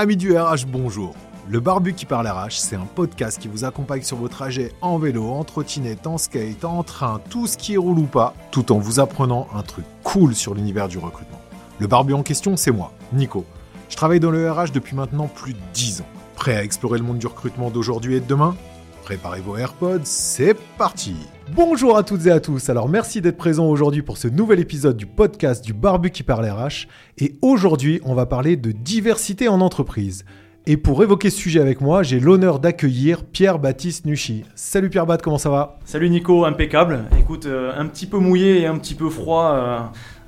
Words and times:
Amis 0.00 0.16
du 0.16 0.32
RH, 0.38 0.66
bonjour. 0.68 1.16
Le 1.48 1.58
Barbu 1.58 1.92
qui 1.92 2.06
parle 2.06 2.28
RH, 2.28 2.52
c'est 2.52 2.76
un 2.76 2.86
podcast 2.86 3.36
qui 3.36 3.48
vous 3.48 3.64
accompagne 3.64 4.02
sur 4.02 4.16
vos 4.16 4.28
trajets 4.28 4.70
en 4.80 4.96
vélo, 4.96 5.28
en 5.28 5.42
trottinette, 5.42 6.06
en 6.06 6.18
skate, 6.18 6.64
en 6.64 6.84
train, 6.84 7.20
tout 7.30 7.48
ce 7.48 7.58
qui 7.58 7.76
roule 7.76 7.98
ou 7.98 8.06
pas, 8.06 8.32
tout 8.52 8.70
en 8.70 8.78
vous 8.78 9.00
apprenant 9.00 9.48
un 9.52 9.62
truc 9.62 9.84
cool 10.04 10.36
sur 10.36 10.54
l'univers 10.54 10.86
du 10.86 10.98
recrutement. 10.98 11.40
Le 11.80 11.88
Barbu 11.88 12.12
en 12.12 12.22
question, 12.22 12.56
c'est 12.56 12.70
moi, 12.70 12.92
Nico. 13.12 13.44
Je 13.88 13.96
travaille 13.96 14.20
dans 14.20 14.30
le 14.30 14.48
RH 14.48 14.70
depuis 14.72 14.94
maintenant 14.94 15.26
plus 15.26 15.54
de 15.54 15.60
10 15.74 16.02
ans. 16.02 16.08
Prêt 16.36 16.54
à 16.54 16.62
explorer 16.62 16.98
le 16.98 17.04
monde 17.04 17.18
du 17.18 17.26
recrutement 17.26 17.68
d'aujourd'hui 17.68 18.14
et 18.14 18.20
de 18.20 18.26
demain? 18.26 18.54
Préparez 19.02 19.40
vos 19.40 19.56
AirPods, 19.56 20.04
c'est 20.04 20.54
parti 20.76 21.16
Bonjour 21.54 21.96
à 21.96 22.02
toutes 22.02 22.26
et 22.26 22.30
à 22.30 22.40
tous, 22.40 22.68
alors 22.68 22.88
merci 22.88 23.20
d'être 23.20 23.36
présents 23.36 23.66
aujourd'hui 23.66 24.02
pour 24.02 24.18
ce 24.18 24.28
nouvel 24.28 24.60
épisode 24.60 24.96
du 24.96 25.06
podcast 25.06 25.64
du 25.64 25.72
Barbu 25.72 26.10
qui 26.10 26.22
parle 26.22 26.46
RH. 26.46 26.86
Et 27.16 27.36
aujourd'hui, 27.42 28.00
on 28.04 28.14
va 28.14 28.26
parler 28.26 28.56
de 28.56 28.70
diversité 28.70 29.48
en 29.48 29.60
entreprise. 29.60 30.24
Et 30.66 30.76
pour 30.76 31.02
évoquer 31.02 31.30
ce 31.30 31.38
sujet 31.38 31.60
avec 31.60 31.80
moi, 31.80 32.02
j'ai 32.02 32.20
l'honneur 32.20 32.58
d'accueillir 32.58 33.24
Pierre-Baptiste 33.24 34.04
Nuchy. 34.04 34.44
Salut 34.54 34.90
Pierre-Bat, 34.90 35.18
comment 35.18 35.38
ça 35.38 35.48
va? 35.48 35.78
Salut 35.84 36.10
Nico, 36.10 36.44
impeccable. 36.44 37.04
Écoute, 37.18 37.46
euh, 37.46 37.72
un 37.76 37.86
petit 37.86 38.06
peu 38.06 38.18
mouillé 38.18 38.60
et 38.60 38.66
un 38.66 38.76
petit 38.76 38.94
peu 38.94 39.08
froid 39.08 39.52
euh, 39.54 39.78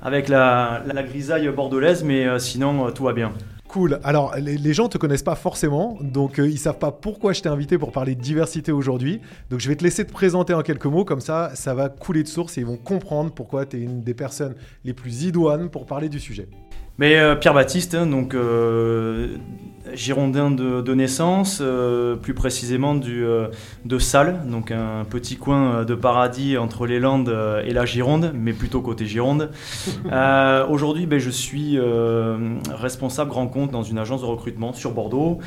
avec 0.01 0.29
la, 0.29 0.81
la, 0.91 1.03
grisaille 1.03 1.47
bordelaise, 1.49 2.03
mais 2.03 2.25
euh, 2.25 2.39
sinon 2.39 2.91
tout 2.91 3.03
va 3.03 3.13
bien. 3.13 3.33
Cool. 3.71 4.01
Alors, 4.03 4.35
les, 4.35 4.73
gens 4.73 4.89
te 4.89 4.97
connaissent 4.97 5.23
pas 5.23 5.35
forcément, 5.35 5.97
donc 6.01 6.39
ils 6.39 6.59
savent 6.59 6.77
pas 6.77 6.91
pourquoi 6.91 7.31
je 7.31 7.41
t'ai 7.41 7.47
invité 7.47 7.77
pour 7.77 7.93
parler 7.93 8.15
de 8.15 8.21
diversité 8.21 8.73
aujourd'hui. 8.73 9.21
Donc, 9.49 9.61
je 9.61 9.69
vais 9.69 9.77
te 9.77 9.83
laisser 9.85 10.05
te 10.05 10.11
présenter 10.11 10.53
en 10.53 10.61
quelques 10.61 10.87
mots, 10.87 11.05
comme 11.05 11.21
ça, 11.21 11.51
ça 11.55 11.73
va 11.73 11.87
couler 11.87 12.23
de 12.23 12.27
source 12.27 12.57
et 12.57 12.61
ils 12.61 12.67
vont 12.67 12.75
comprendre 12.75 13.31
pourquoi 13.31 13.65
tu 13.65 13.77
es 13.77 13.79
une 13.79 14.01
des 14.01 14.13
personnes 14.13 14.55
les 14.83 14.91
plus 14.91 15.23
idoines 15.23 15.69
pour 15.69 15.85
parler 15.85 16.09
du 16.09 16.19
sujet. 16.19 16.49
Mais 16.97 17.19
Pierre 17.39 17.53
Baptiste, 17.53 17.95
hein, 17.95 18.05
donc 18.05 18.35
girondin 19.93 20.51
de, 20.51 20.93
naissance, 20.93 21.59
euh, 21.61 22.15
plus 22.15 22.33
précisément 22.33 22.95
du, 22.95 23.23
euh, 23.23 23.47
de 23.85 23.99
Salles, 23.99 24.41
donc 24.45 24.71
un 24.71 25.05
petit 25.05 25.37
coin 25.37 25.75
euh, 25.75 25.85
de 25.85 25.95
paradis 25.95 26.57
entre 26.57 26.85
les 26.85 26.99
Landes 26.99 27.33
et 27.65 27.73
la 27.73 27.85
Gironde, 27.85 28.31
mais 28.33 28.53
plutôt 28.53 28.81
côté 28.81 29.05
Gironde. 29.05 29.51
Aujourd'hui, 30.69 31.05
ben, 31.05 31.19
je 31.19 31.29
suis 31.29 31.77
responsable 32.71 33.29
grand 33.29 33.47
compte 33.47 33.71
dans 33.71 33.83
une 33.83 33.97
agence 33.97 34.21
de 34.21 34.25
recrutement 34.25 34.73
sur 34.73 34.91
Bordeaux. 34.91 35.39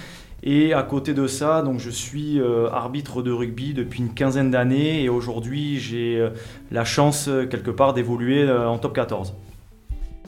Et 0.42 0.75
à 0.75 0.83
côté 0.83 1.15
de 1.15 1.27
ça, 1.27 1.62
donc 1.62 1.78
je 1.78 1.91
suis 1.91 2.41
arbitre 2.72 3.22
de 3.22 3.31
rugby 3.31 3.72
depuis 3.72 4.00
une 4.00 4.12
quinzaine 4.12 4.50
d'années 4.50 5.03
et 5.03 5.09
aujourd'hui 5.09 5.78
j'ai 5.78 6.28
la 6.70 6.84
chance 6.84 7.31
quelque 7.50 7.70
part 7.70 7.95
d'évoluer 7.95 8.50
en 8.50 8.78
top 8.78 8.95
14. 8.95 9.34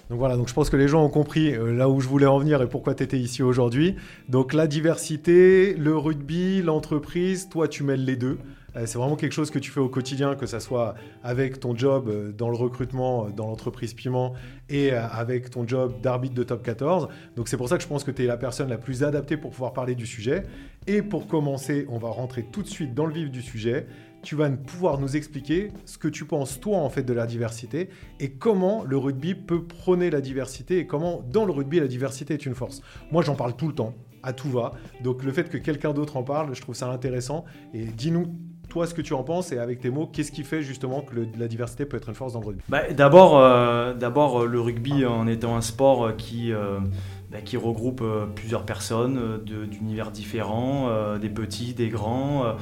Donc 0.09 0.21
voilà, 0.21 0.37
donc 0.37 0.49
je 0.49 0.55
pense 0.55 0.71
que 0.71 0.77
les 0.77 0.87
gens 0.87 1.05
ont 1.05 1.11
compris 1.11 1.53
euh, 1.53 1.73
là 1.73 1.89
où 1.89 2.01
je 2.01 2.07
voulais 2.07 2.27
en 2.27 2.39
venir 2.39 2.63
et 2.63 2.69
pourquoi 2.69 2.95
tu 2.95 3.03
étais 3.03 3.19
ici 3.19 3.43
aujourd'hui. 3.43 3.97
Donc 4.29 4.53
la 4.53 4.69
diversité, 4.69 5.75
le 5.75 5.97
rugby, 5.97 6.63
l'entreprise, 6.63 7.49
toi 7.49 7.67
tu 7.67 7.83
mêles 7.83 8.05
les 8.05 8.15
deux. 8.15 8.39
Euh, 8.77 8.87
c'est 8.87 8.99
vraiment 8.99 9.17
quelque 9.17 9.33
chose 9.33 9.51
que 9.51 9.59
tu 9.59 9.73
fais 9.73 9.81
au 9.81 9.89
quotidien, 9.89 10.37
que 10.37 10.47
ce 10.47 10.61
soit 10.61 10.95
avec 11.25 11.59
ton 11.59 11.77
job 11.77 12.09
euh, 12.09 12.31
dans 12.31 12.51
le 12.51 12.57
recrutement 12.57 13.31
dans 13.31 13.49
l'entreprise 13.49 13.95
Piment 13.95 14.35
et 14.69 14.93
avec 14.93 15.51
ton 15.51 15.67
job 15.67 16.01
d'arbitre 16.01 16.35
de 16.35 16.45
top 16.45 16.63
14. 16.63 17.09
Donc 17.35 17.49
c'est 17.49 17.57
pour 17.57 17.69
ça 17.69 17.77
que 17.77 17.83
je 17.83 17.89
pense 17.89 18.05
que 18.05 18.13
tu 18.13 18.23
es 18.23 18.27
la 18.27 18.37
personne 18.37 18.69
la 18.69 18.79
plus 18.79 19.03
adaptée 19.03 19.37
pour 19.37 19.51
pouvoir 19.51 19.73
parler 19.73 19.97
du 19.97 20.07
sujet. 20.07 20.45
Et 20.87 21.03
pour 21.03 21.27
commencer, 21.27 21.85
on 21.89 21.99
va 21.99 22.11
rentrer 22.11 22.45
tout 22.53 22.63
de 22.63 22.69
suite 22.69 22.95
dans 22.95 23.07
le 23.07 23.13
vif 23.13 23.29
du 23.29 23.43
sujet 23.43 23.89
tu 24.27 24.35
vas 24.35 24.51
pouvoir 24.51 24.99
nous 24.99 25.17
expliquer 25.17 25.71
ce 25.85 25.99
que 25.99 26.09
tu 26.09 26.25
penses 26.25 26.59
toi 26.59 26.79
en 26.79 26.91
fait 26.91 27.05
de 27.05 27.13
la 27.13 27.27
diversité 27.27 27.91
et 28.19 28.33
comment 28.33 28.83
le 28.83 28.97
rugby 28.97 29.37
peut 29.37 29.63
prôner 29.63 30.11
la 30.11 30.21
diversité 30.21 30.79
et 30.79 30.87
comment 30.89 31.23
dans 31.31 31.45
le 31.45 31.53
rugby 31.53 31.79
la 31.79 31.87
diversité 31.87 32.35
est 32.35 32.45
une 32.45 32.57
force. 32.57 32.83
Moi 33.13 33.23
j'en 33.23 33.37
parle 33.37 33.55
tout 33.55 33.69
le 33.69 33.75
temps, 33.75 33.95
à 34.25 34.33
tout 34.33 34.51
va. 34.51 34.73
Donc 35.05 35.23
le 35.23 35.31
fait 35.31 35.49
que 35.49 35.59
quelqu'un 35.59 35.93
d'autre 35.93 36.17
en 36.17 36.25
parle, 36.25 36.57
je 36.57 36.61
trouve 36.61 36.75
ça 36.75 36.91
intéressant. 36.91 37.45
Et 37.73 37.85
dis-nous 37.85 38.35
toi 38.69 38.89
ce 38.89 38.95
que 38.95 39.01
tu 39.01 39.15
en 39.15 39.23
penses 39.23 39.53
et 39.53 39.59
avec 39.59 39.81
tes 39.81 39.91
mots, 39.91 40.07
qu'est-ce 40.07 40.33
qui 40.33 40.43
fait 40.43 40.61
justement 40.61 41.03
que 41.03 41.15
la 41.39 41.47
diversité 41.47 41.87
peut 41.87 41.97
être 41.97 42.09
une 42.09 42.17
force 42.17 42.33
dans 42.33 42.41
le 42.41 42.47
rugby? 42.47 42.63
Bah, 42.69 42.93
D'abord, 42.93 43.39
euh, 43.39 43.95
d'abord 43.95 44.45
le 44.45 44.61
rugby 44.61 45.07
en 45.07 45.27
étant 45.27 45.57
un 45.57 45.63
sport 45.63 46.17
qui... 46.17 46.53
Euh, 46.53 46.81
bah, 47.29 47.41
qui 47.41 47.57
regroupe 47.57 48.03
euh, 48.03 48.27
plusieurs 48.27 48.65
personnes 48.65 49.43
d'univers 49.45 50.13
différents, 50.13 51.19
des 51.19 51.29
petits, 51.29 51.75
des 51.75 51.89
grands, 51.89 52.55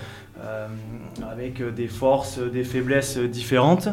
euh, 0.43 0.67
avec 1.31 1.63
des 1.63 1.87
forces, 1.87 2.41
des 2.41 2.65
faiblesses 2.65 3.19
différentes. 3.19 3.89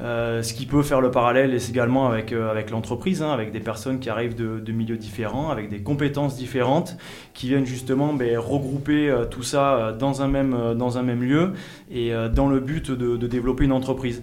Euh, 0.00 0.42
ce 0.42 0.52
qui 0.52 0.66
peut 0.66 0.82
faire 0.82 1.00
le 1.00 1.12
parallèle 1.12 1.54
est 1.54 1.70
également 1.70 2.08
avec, 2.08 2.32
euh, 2.32 2.50
avec 2.50 2.70
l'entreprise, 2.70 3.22
hein, 3.22 3.30
avec 3.30 3.52
des 3.52 3.60
personnes 3.60 4.00
qui 4.00 4.10
arrivent 4.10 4.34
de, 4.34 4.72
milieux 4.72 4.96
différents, 4.96 5.50
avec 5.50 5.68
des 5.68 5.82
compétences 5.82 6.36
différentes, 6.36 6.96
qui 7.32 7.46
viennent 7.46 7.64
justement 7.64 8.12
ben, 8.12 8.36
regrouper 8.38 9.14
tout 9.30 9.44
ça 9.44 9.94
dans 9.96 10.20
un 10.20 10.26
même, 10.26 10.74
dans 10.76 10.98
un 10.98 11.02
même 11.02 11.22
lieu 11.22 11.52
et 11.92 12.12
dans 12.34 12.48
le 12.48 12.58
but 12.58 12.90
de, 12.90 13.16
développer 13.26 13.64
une 13.64 13.72
entreprise. 13.72 14.22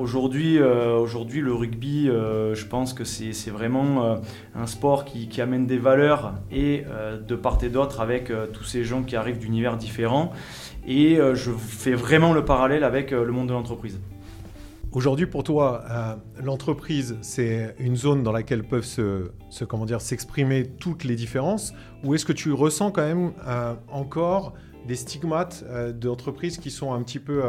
aujourd'hui, 0.00 0.60
aujourd'hui, 0.60 1.40
le 1.40 1.54
rugby, 1.54 2.06
je 2.06 2.64
pense 2.66 2.92
que 2.92 3.04
c'est 3.04 3.50
vraiment 3.50 4.20
un 4.54 4.66
sport 4.66 5.04
qui, 5.04 5.40
amène 5.40 5.66
des 5.66 5.78
valeurs 5.78 6.34
et 6.52 6.84
de 7.26 7.34
part 7.34 7.58
et 7.62 7.68
d'autre 7.68 8.00
avec 8.00 8.30
tous 8.52 8.64
ces 8.64 8.84
gens 8.84 9.02
qui 9.02 9.16
arrivent 9.16 9.38
d'univers 9.38 9.76
différents. 9.76 10.32
Et 10.90 11.20
euh, 11.20 11.36
je 11.36 11.52
fais 11.52 11.94
vraiment 11.94 12.32
le 12.32 12.44
parallèle 12.44 12.82
avec 12.82 13.12
euh, 13.12 13.24
le 13.24 13.30
monde 13.30 13.46
de 13.46 13.52
l'entreprise. 13.52 14.00
Aujourd'hui, 14.90 15.26
pour 15.26 15.44
toi, 15.44 15.84
euh, 15.88 16.16
l'entreprise, 16.42 17.16
c'est 17.20 17.76
une 17.78 17.94
zone 17.94 18.24
dans 18.24 18.32
laquelle 18.32 18.64
peuvent 18.64 18.84
se, 18.84 19.30
comment 19.68 19.86
dire, 19.86 20.00
s'exprimer 20.00 20.66
toutes 20.66 21.04
les 21.04 21.14
différences, 21.14 21.72
ou 22.02 22.16
est-ce 22.16 22.24
que 22.24 22.32
tu 22.32 22.52
ressens 22.52 22.90
quand 22.90 23.06
même 23.06 23.30
encore 23.88 24.54
des 24.88 24.96
stigmates 24.96 25.64
d'entreprises 25.96 26.58
qui 26.58 26.72
sont 26.72 26.92
un 26.92 27.02
petit 27.04 27.20
peu 27.20 27.40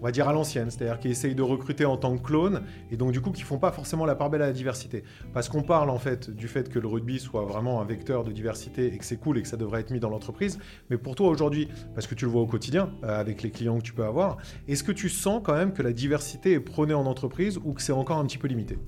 on 0.00 0.04
va 0.04 0.12
dire 0.12 0.28
à 0.28 0.32
l'ancienne, 0.32 0.70
c'est-à-dire 0.70 0.98
qui 0.98 1.08
essayent 1.08 1.34
de 1.34 1.42
recruter 1.42 1.84
en 1.84 1.96
tant 1.96 2.16
que 2.16 2.22
clone 2.22 2.62
et 2.90 2.96
donc 2.96 3.12
du 3.12 3.20
coup 3.20 3.30
qui 3.30 3.42
font 3.42 3.58
pas 3.58 3.70
forcément 3.70 4.06
la 4.06 4.14
part 4.14 4.30
belle 4.30 4.42
à 4.42 4.46
la 4.46 4.52
diversité. 4.52 5.04
Parce 5.32 5.48
qu'on 5.48 5.62
parle 5.62 5.90
en 5.90 5.98
fait 5.98 6.30
du 6.30 6.48
fait 6.48 6.68
que 6.68 6.78
le 6.78 6.88
rugby 6.88 7.18
soit 7.18 7.44
vraiment 7.44 7.80
un 7.80 7.84
vecteur 7.84 8.24
de 8.24 8.32
diversité 8.32 8.92
et 8.92 8.98
que 8.98 9.04
c'est 9.04 9.18
cool 9.18 9.38
et 9.38 9.42
que 9.42 9.48
ça 9.48 9.56
devrait 9.56 9.80
être 9.80 9.90
mis 9.90 10.00
dans 10.00 10.10
l'entreprise. 10.10 10.58
Mais 10.88 10.96
pour 10.96 11.14
toi 11.14 11.28
aujourd'hui, 11.28 11.68
parce 11.94 12.06
que 12.06 12.14
tu 12.14 12.24
le 12.24 12.30
vois 12.30 12.42
au 12.42 12.46
quotidien 12.46 12.90
euh, 13.04 13.20
avec 13.20 13.42
les 13.42 13.50
clients 13.50 13.78
que 13.78 13.84
tu 13.84 13.92
peux 13.92 14.04
avoir, 14.04 14.38
est-ce 14.68 14.82
que 14.82 14.92
tu 14.92 15.08
sens 15.08 15.40
quand 15.44 15.54
même 15.54 15.72
que 15.72 15.82
la 15.82 15.92
diversité 15.92 16.52
est 16.52 16.60
prônée 16.60 16.94
en 16.94 17.06
entreprise 17.06 17.58
ou 17.64 17.72
que 17.72 17.82
c'est 17.82 17.92
encore 17.92 18.18
un 18.18 18.26
petit 18.26 18.38
peu 18.38 18.48
limité? 18.48 18.78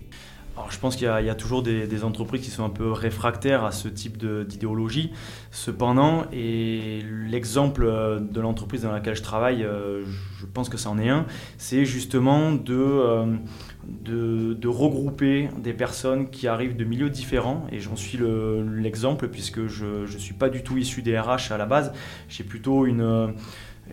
Alors, 0.54 0.70
je 0.70 0.78
pense 0.78 0.96
qu'il 0.96 1.06
y, 1.06 1.30
a 1.30 1.34
toujours 1.34 1.62
des, 1.62 2.04
entreprises 2.04 2.42
qui 2.42 2.50
sont 2.50 2.64
un 2.64 2.70
peu 2.70 2.92
réfractaires 2.92 3.64
à 3.64 3.72
ce 3.72 3.88
type 3.88 4.18
d'idéologie. 4.18 5.10
Cependant, 5.50 6.26
et 6.30 7.02
l'exemple 7.26 7.84
euh, 7.84 8.20
de 8.20 8.38
l'entreprise 8.38 8.82
dans 8.82 8.92
laquelle 8.92 9.16
je 9.16 9.22
travaille, 9.22 9.64
euh, 9.64 10.04
je 10.38 10.44
pense 10.44 10.68
que 10.68 10.76
ça 10.76 10.90
en 10.90 10.98
est 10.98 11.08
un, 11.08 11.24
c'est 11.56 11.86
justement 11.86 12.52
euh, 12.68 13.36
de, 13.86 14.68
regrouper 14.68 15.48
des 15.56 15.72
personnes 15.72 16.28
qui 16.28 16.46
arrivent 16.48 16.76
de 16.76 16.84
milieux 16.84 17.08
différents. 17.08 17.66
Et 17.72 17.80
j'en 17.80 17.96
suis 17.96 18.18
l'exemple 18.76 19.28
puisque 19.28 19.68
je 19.68 20.02
ne 20.02 20.18
suis 20.18 20.34
pas 20.34 20.50
du 20.50 20.62
tout 20.62 20.76
issu 20.76 21.00
des 21.00 21.18
RH 21.18 21.50
à 21.50 21.56
la 21.56 21.64
base. 21.64 21.94
J'ai 22.28 22.44
plutôt 22.44 22.84
une 22.84 23.34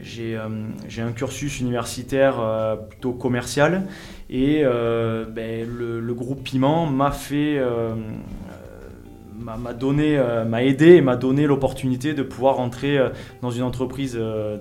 j'ai 0.02 0.36
un 0.38 1.12
cursus 1.14 1.60
universitaire 1.60 2.78
plutôt 2.90 3.14
commercial 3.14 3.84
et 4.30 4.62
euh, 4.64 5.26
ben, 5.26 5.68
le, 5.68 6.14
groupe 6.14 6.44
Piment 6.44 6.86
m'a 6.86 7.10
fait, 7.10 7.58
euh, 7.58 7.96
m'a 9.40 9.74
donné, 9.74 10.18
euh, 10.20 10.46
m'a 10.46 10.64
aidé 10.64 10.98
et 10.98 11.02
m'a 11.02 11.16
donné 11.16 11.48
l'opportunité 11.48 12.14
de 12.14 12.22
pouvoir 12.22 12.58
rentrer 12.58 13.00
dans 13.42 13.50
une 13.50 13.64
entreprise 13.64 14.20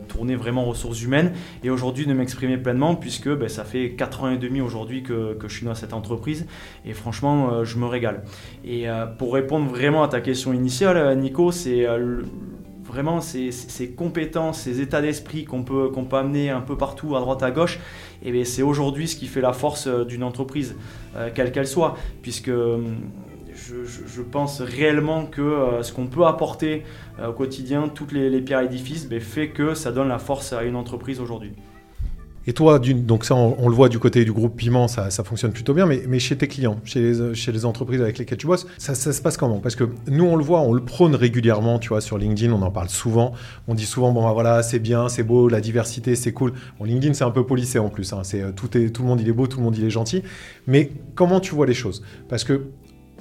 tournée 0.08 0.36
vraiment 0.36 0.64
ressources 0.64 1.02
humaines 1.02 1.32
et 1.62 1.68
aujourd'hui 1.68 2.06
de 2.06 2.14
m'exprimer 2.14 2.56
pleinement 2.56 2.94
puisque 2.94 3.28
ben, 3.28 3.48
ça 3.50 3.64
fait 3.64 3.90
4 3.90 4.22
ans 4.22 4.30
et 4.30 4.38
demi 4.38 4.62
aujourd'hui 4.62 5.02
que, 5.02 5.36
je 5.46 5.54
suis 5.54 5.66
dans 5.66 5.74
cette 5.74 5.92
entreprise 5.92 6.46
et 6.86 6.94
franchement 6.94 7.62
je 7.64 7.76
me 7.76 7.86
régale. 7.86 8.22
Et 8.64 8.86
pour 9.18 9.34
répondre 9.34 9.68
vraiment 9.68 10.02
à 10.02 10.08
ta 10.08 10.22
question 10.22 10.54
initiale, 10.54 11.18
Nico, 11.18 11.52
c'est 11.52 11.86
vraiment 12.88 13.20
ces, 13.20 13.52
ces, 13.52 13.90
compétences, 13.90 14.60
ces 14.60 14.80
états 14.80 15.00
d'esprit 15.00 15.44
qu'on 15.44 15.62
peut, 15.62 15.90
amener 16.12 16.50
un 16.50 16.60
peu 16.60 16.76
partout, 16.76 17.14
à 17.16 17.20
droite, 17.20 17.42
à 17.42 17.50
gauche, 17.50 17.78
et 18.22 18.30
eh 18.30 18.44
c'est 18.44 18.62
aujourd'hui 18.62 19.06
ce 19.06 19.14
qui 19.14 19.26
fait 19.26 19.40
la 19.40 19.52
force 19.52 19.86
euh, 19.86 20.04
d'une 20.04 20.24
entreprise, 20.24 20.74
euh, 21.16 21.30
quelle 21.32 21.52
qu'elle 21.52 21.68
soit, 21.68 21.96
puisque 22.22 22.48
hum, 22.48 22.96
je, 23.54 24.22
pense 24.22 24.60
réellement 24.60 25.26
que 25.26 25.42
euh, 25.42 25.82
ce 25.82 25.92
qu'on 25.92 26.06
peut 26.06 26.24
apporter 26.24 26.84
au 27.24 27.32
quotidien, 27.32 27.88
toutes 27.88 28.12
les, 28.12 28.30
les 28.30 28.40
pierres 28.40 28.60
édifices, 28.60 29.08
ben, 29.08 29.20
fait 29.20 29.50
que 29.50 29.74
ça 29.74 29.92
donne 29.92 30.08
la 30.08 30.18
force 30.18 30.52
à 30.52 30.62
une 30.62 30.76
entreprise 30.76 31.20
aujourd'hui. 31.20 31.52
Et 32.48 32.54
toi, 32.54 32.78
donc 32.78 33.26
ça, 33.26 33.34
on, 33.34 33.68
le 33.68 33.74
voit 33.74 33.90
du 33.90 33.98
côté 33.98 34.24
du 34.24 34.32
groupe 34.32 34.56
Piment, 34.56 34.88
ça, 34.88 35.10
fonctionne 35.22 35.52
plutôt 35.52 35.74
bien, 35.74 35.84
mais, 35.84 36.18
chez 36.18 36.34
tes 36.34 36.48
clients, 36.48 36.80
chez 36.82 37.02
les, 37.02 37.64
entreprises 37.66 38.00
avec 38.00 38.16
lesquelles 38.16 38.38
tu 38.38 38.46
bosses, 38.46 38.66
ça, 38.78 38.94
se 38.94 39.20
passe 39.20 39.36
comment? 39.36 39.58
Parce 39.58 39.76
que 39.76 39.84
nous, 40.06 40.24
on 40.24 40.34
le 40.34 40.42
voit, 40.42 40.62
on 40.62 40.72
le 40.72 40.82
prône 40.82 41.14
régulièrement, 41.14 41.78
tu 41.78 41.90
vois, 41.90 42.00
sur 42.00 42.16
LinkedIn, 42.16 42.50
on 42.50 42.62
en 42.62 42.70
parle 42.70 42.88
souvent. 42.88 43.34
On 43.66 43.74
dit 43.74 43.84
souvent, 43.84 44.12
bon, 44.12 44.24
bah, 44.24 44.32
voilà, 44.32 44.62
c'est 44.62 44.78
bien, 44.78 45.10
c'est 45.10 45.24
beau, 45.24 45.50
la 45.50 45.60
diversité, 45.60 46.16
c'est 46.16 46.32
cool. 46.32 46.54
Bon, 46.78 46.86
LinkedIn, 46.86 47.12
c'est 47.12 47.24
un 47.24 47.30
peu 47.30 47.44
policé 47.44 47.78
en 47.78 47.90
plus. 47.90 48.14
Hein. 48.14 48.20
c'est, 48.22 48.40
euh, 48.40 48.50
tout, 48.50 48.68
tout 48.68 49.02
le 49.02 49.06
monde, 49.06 49.20
il 49.20 49.28
est 49.28 49.32
beau, 49.32 49.46
tout 49.46 49.58
le 49.58 49.64
monde, 49.64 49.76
il 49.76 49.84
est 49.84 49.90
gentil. 49.90 50.22
Mais 50.66 50.90
comment 51.14 51.40
tu 51.40 51.54
vois 51.54 51.66
les 51.66 51.74
choses? 51.74 52.02
Parce 52.30 52.44
que 52.44 52.62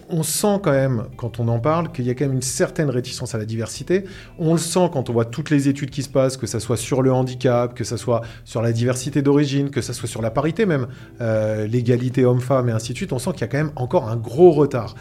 on 0.09 0.23
sent 0.23 0.59
quand 0.63 0.71
même, 0.71 1.05
quand 1.17 1.39
on 1.39 1.47
en 1.47 1.59
parle, 1.59 1.91
qu'il 1.91 2.05
y 2.05 2.09
a 2.09 2.15
quand 2.15 2.25
même 2.25 2.35
une 2.35 2.41
certaine 2.41 2.89
réticence 2.89 3.35
à 3.35 3.37
la 3.37 3.45
diversité. 3.45 4.05
On 4.39 4.53
le 4.53 4.59
sent 4.59 4.89
quand 4.93 5.09
on 5.09 5.13
voit 5.13 5.25
toutes 5.25 5.49
les 5.49 5.67
études 5.67 5.89
qui 5.89 6.03
se 6.03 6.09
passent, 6.09 6.37
que 6.37 6.47
ce 6.47 6.59
soit 6.59 6.77
sur 6.77 7.01
le 7.01 7.11
handicap, 7.11 7.73
que 7.73 7.83
ce 7.83 7.97
soit 7.97 8.21
sur 8.45 8.61
la 8.61 8.71
diversité 8.71 9.21
d'origine, 9.21 9.69
que 9.69 9.81
ce 9.81 9.93
soit 9.93 10.07
sur 10.07 10.21
la 10.21 10.31
parité 10.31 10.65
même, 10.65 10.87
euh, 11.21 11.67
l'égalité 11.67 12.25
homme-femme 12.25 12.69
et 12.69 12.71
ainsi 12.71 12.93
de 12.93 12.97
suite. 12.97 13.13
On 13.13 13.19
sent 13.19 13.31
qu'il 13.33 13.41
y 13.41 13.43
a 13.45 13.47
quand 13.47 13.57
même 13.57 13.71
encore 13.75 14.09
un 14.09 14.15
gros 14.15 14.51
retard. 14.51 14.95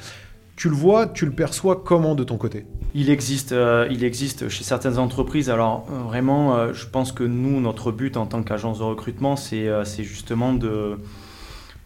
Tu 0.57 0.71
le 0.71 0.75
vois, 0.75 1.07
tu 1.07 1.27
le 1.27 1.33
perçois 1.33 1.83
comment 1.85 2.15
de 2.15 2.25
ton 2.25 2.39
côté? 2.39 2.65
Il 2.95 3.11
existe, 3.11 3.53
euh, 3.53 3.87
il 3.91 4.05
existe 4.05 4.49
chez 4.49 4.65
certaines 4.65 4.99
entreprises. 4.99 5.51
Alors 5.51 5.87
euh, 5.93 6.03
vraiment, 6.09 6.73
je 6.73 6.87
pense 6.87 7.13
que 7.13 7.25
nous, 7.25 7.61
notre 7.61 7.93
but 7.93 8.17
en 8.17 8.27
tant 8.27 8.43
qu'agence 8.43 8.79
de 8.79 8.85
recrutement, 8.85 9.37
c'est 9.37 9.85
justement 10.03 10.55
de 10.55 10.99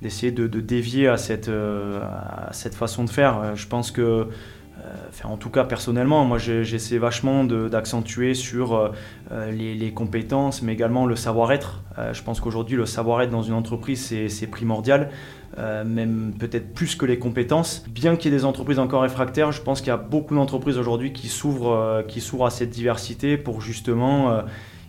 d'essayer 0.03 0.33
de, 0.33 0.47
dévier 0.61 1.09
à 1.09 1.17
cette, 1.17 1.49
euh, 1.49 2.01
à 2.03 2.53
cette 2.53 2.75
façon 2.75 3.05
de 3.05 3.11
faire. 3.11 3.39
Euh, 3.39 3.55
je 3.55 3.67
pense 3.67 3.91
que, 3.91 4.01
euh, 4.01 4.95
en 5.25 5.37
tout 5.37 5.51
cas 5.51 5.65
personnellement, 5.65 6.25
moi 6.25 6.39
j'essaie 6.39 6.97
vachement 6.97 7.45
d'accentuer 7.45 8.33
sur 8.33 8.93
les, 9.31 9.93
compétences, 9.93 10.63
mais 10.63 10.73
également 10.73 11.05
le 11.05 11.17
savoir-être. 11.17 11.83
je 12.13 12.23
pense 12.23 12.41
qu'aujourd'hui, 12.41 12.77
le 12.77 12.87
savoir-être 12.87 13.31
dans 13.31 13.43
une 13.43 13.53
entreprise, 13.53 14.15
c'est 14.29 14.47
primordial. 14.47 15.11
même 15.59 16.33
peut-être 16.39 16.73
plus 16.73 16.95
que 16.95 17.05
les 17.05 17.19
compétences. 17.19 17.85
Bien 17.91 18.17
qu'il 18.17 18.33
y 18.33 18.35
ait 18.35 18.39
des 18.39 18.47
entreprises 18.47 18.79
encore 18.79 19.03
réfractaires, 19.03 19.53
je 19.53 19.61
pense 19.61 19.81
qu'il 19.81 19.89
y 19.89 19.93
a 19.93 19.99
beaucoup 19.99 20.35
d'entreprises 20.35 20.79
aujourd'hui 20.79 21.13
qui 21.13 21.29
s'ouvrent 21.29 22.03
à 22.47 22.51
cette 22.51 22.71
diversité 22.71 23.37
pour 23.37 23.61
justement 23.61 24.43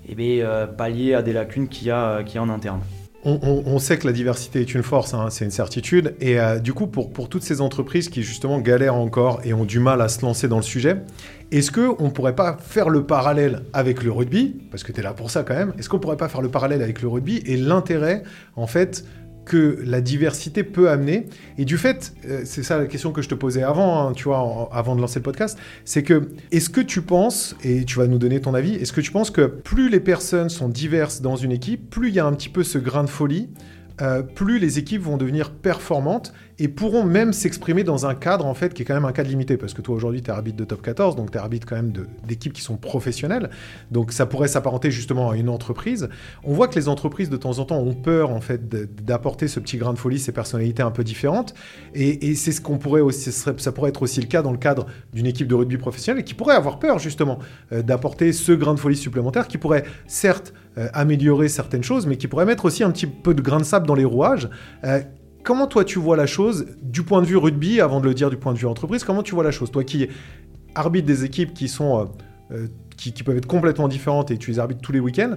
eh 0.08 0.44
pallier 0.78 1.16
à 1.16 1.22
des 1.22 1.34
lacunes 1.34 1.68
qu'il 1.68 1.88
y, 1.88 1.90
y 1.90 1.92
a 1.92 2.24
en 2.38 2.50
interne 2.50 2.80
on, 3.24 3.80
sait 3.80 3.98
que 3.98 4.08
la 4.08 4.14
diversité 4.14 4.62
est 4.62 4.74
une 4.74 4.84
force, 4.84 5.14
hein, 5.14 5.28
c'est 5.30 5.46
une 5.46 5.52
certitude. 5.52 6.16
Et 6.20 6.40
euh, 6.40 6.60
du 6.60 6.74
coup, 6.74 6.88
pour, 6.88 7.12
pour, 7.12 7.30
toutes 7.30 7.44
ces 7.44 7.62
entreprises 7.62 8.10
qui 8.10 8.24
justement 8.24 8.60
galèrent 8.60 8.96
encore 8.96 9.42
et 9.44 9.54
ont 9.54 9.66
du 9.66 9.80
mal 9.80 10.02
à 10.02 10.08
se 10.08 10.22
lancer 10.24 10.48
dans 10.48 10.58
le 10.58 10.64
sujet, 10.64 10.98
est-ce 11.52 11.72
qu'on 11.72 12.06
ne 12.06 12.10
pourrait 12.10 12.36
pas 12.36 12.58
faire 12.60 12.90
le 12.90 13.06
parallèle 13.06 13.64
avec 13.74 14.04
le 14.04 14.12
rugby? 14.12 14.56
Parce 14.72 14.84
que 14.84 14.92
tu 14.92 15.02
es 15.02 15.04
là 15.04 15.14
pour 15.14 15.30
ça 15.30 15.44
quand 15.44 15.54
même. 15.54 15.74
Est-ce 15.78 15.90
qu'on 15.90 15.98
ne 15.98 16.02
pourrait 16.02 16.18
pas 16.18 16.30
faire 16.30 16.42
le 16.42 16.50
parallèle 16.50 16.82
avec 16.82 17.02
le 17.02 17.08
rugby? 17.08 17.44
Et 17.46 17.58
l'intérêt, 17.58 18.24
en 18.56 18.68
fait, 18.68 19.06
que 19.52 19.80
la 19.84 20.00
diversité 20.00 20.64
peut 20.64 20.90
amener. 20.90 21.26
Et 21.58 21.66
du 21.66 21.78
fait, 21.78 22.14
euh, 22.26 22.44
c'est 22.46 22.64
ça 22.64 22.78
la 22.78 22.86
question 22.86 23.12
que 23.12 23.22
je 23.22 23.28
te 23.28 23.36
posais 23.36 23.64
avant, 23.64 24.08
hein, 24.08 24.14
tu 24.14 24.24
vois, 24.24 24.70
avant 24.72 24.96
de 24.96 25.02
lancer 25.02 25.20
le 25.20 25.24
podcast, 25.24 25.60
c'est 25.84 26.04
que 26.04 26.30
est-ce 26.54 26.70
que 26.70 26.80
tu 26.80 27.02
penses, 27.02 27.58
et 27.62 27.84
tu 27.84 27.98
vas 27.98 28.08
nous 28.08 28.18
donner 28.18 28.40
ton 28.40 28.54
avis, 28.54 28.76
est-ce 28.76 28.94
que 28.94 29.02
tu 29.02 29.12
penses 29.12 29.30
que 29.30 29.42
plus 29.42 29.90
les 29.90 30.00
personnes 30.00 30.48
sont 30.48 30.70
diverses 30.70 31.20
dans 31.20 31.36
une 31.36 31.52
équipe, 31.52 31.90
plus 31.90 32.08
il 32.08 32.16
y 32.16 32.20
a 32.20 32.26
un 32.26 32.32
petit 32.32 32.48
peu 32.48 32.64
ce 32.64 32.78
grain 32.78 33.04
de 33.04 33.10
folie 33.10 33.50
euh, 34.02 34.24
plus 34.24 34.58
les 34.58 34.80
équipes 34.80 35.02
vont 35.02 35.18
devenir 35.18 35.52
performantes 35.52 36.34
et 36.62 36.68
pourront 36.68 37.04
même 37.04 37.34
s'exprimer 37.34 37.84
dans 37.84 38.06
un 38.06 38.14
cadre 38.14 38.46
en 38.46 38.54
fait 38.54 38.76
qui 38.76 38.84
est 38.84 38.86
quand 38.86 38.94
même 38.94 39.06
un 39.06 39.12
cadre 39.12 39.30
limité 39.30 39.58
parce 39.58 39.74
que 39.74 39.82
toi 39.82 39.96
aujourd'hui 39.96 40.22
tu 40.22 40.30
es 40.30 40.32
arbitre 40.32 40.58
de 40.58 40.64
top 40.64 40.84
14 40.84 41.16
donc 41.16 41.32
tu 41.32 41.38
es 41.40 41.42
arbitre 41.42 41.66
quand 41.68 41.76
même 41.76 41.92
d'équipes 42.28 42.54
qui 42.54 42.62
sont 42.62 42.78
professionnelles 42.78 43.50
donc 43.90 44.12
ça 44.12 44.28
pourrait 44.28 44.48
s'apparenter 44.48 44.92
justement 44.92 45.32
à 45.32 45.38
une 45.38 45.50
entreprise 45.50 46.08
on 46.44 46.54
voit 46.54 46.68
que 46.68 46.76
les 46.76 46.88
entreprises 46.88 47.32
de 47.32 47.38
temps 47.38 47.58
en 47.58 47.66
temps 47.66 47.80
ont 47.80 47.96
peur 47.96 48.30
en 48.30 48.42
fait 48.42 48.70
d'apporter 49.04 49.48
ce 49.48 49.60
petit 49.60 49.78
grain 49.78 49.92
de 49.92 49.98
folie 49.98 50.20
ces 50.20 50.32
personnalités 50.32 50.84
un 50.84 50.92
peu 50.92 51.04
différentes 51.04 51.56
et, 51.96 52.36
c'est 52.36 52.52
ce 52.52 52.62
qu'on 52.62 52.78
pourrait 52.78 53.02
aussi 53.02 53.32
ça 53.32 53.72
pourrait 53.72 53.90
être 53.90 54.04
aussi 54.04 54.22
le 54.22 54.28
cas 54.28 54.44
dans 54.44 54.52
le 54.52 54.60
cadre 54.60 54.86
d'une 55.14 55.26
équipe 55.26 55.48
de 55.48 55.56
rugby 55.56 55.78
professionnelle 55.78 56.24
qui 56.24 56.36
pourrait 56.36 56.56
avoir 56.56 56.78
peur 56.78 57.00
justement 57.00 57.40
euh, 57.72 57.82
d'apporter 57.82 58.34
ce 58.34 58.52
grain 58.52 58.76
de 58.76 58.80
folie 58.80 58.96
supplémentaire 58.96 59.48
qui 59.48 59.58
pourrait 59.58 59.84
certes 60.06 60.54
euh, 60.78 60.88
améliorer 60.94 61.50
certaines 61.50 61.84
choses, 61.84 62.08
mais 62.08 62.16
qui 62.16 62.30
pourrait 62.30 62.46
mettre 62.46 62.64
aussi 62.64 62.82
un 62.82 62.92
petit 62.92 63.06
peu 63.06 63.34
de 63.34 63.42
grain 63.42 63.58
de 63.58 63.66
sable 63.66 63.86
dans 63.86 63.94
les 63.94 64.06
rouages. 64.06 64.48
Euh, 64.86 65.02
comment 65.44 65.68
toi 65.68 65.84
tu 65.84 66.00
vois 66.00 66.18
la 66.18 66.26
chose 66.26 66.66
du 66.82 67.04
point 67.04 67.22
de 67.22 67.28
vue 67.28 67.38
rugby, 67.38 67.82
avant 67.82 68.00
de 68.00 68.06
le 68.06 68.14
dire 68.14 68.30
du 68.30 68.38
point 68.38 68.54
de 68.54 68.58
vue 68.58 68.68
entreprise, 68.68 69.04
comment 69.04 69.24
tu 69.24 69.36
vois 69.36 69.44
la 69.44 69.52
chose? 69.52 69.72
Toi 69.72 69.84
qui 69.84 70.08
arbitres 70.76 71.08
des 71.08 71.26
équipes 71.26 71.54
qui 71.54 71.68
sont... 71.68 72.10
Euh, 72.52 72.68
qui, 72.98 73.12
peuvent 73.24 73.38
être 73.38 73.48
complètement 73.48 73.88
différentes 73.88 74.30
et 74.30 74.38
tu 74.38 74.52
les 74.52 74.60
arbitres 74.60 74.82
tous 74.82 74.92
les 74.92 75.00
week-ends, 75.00 75.36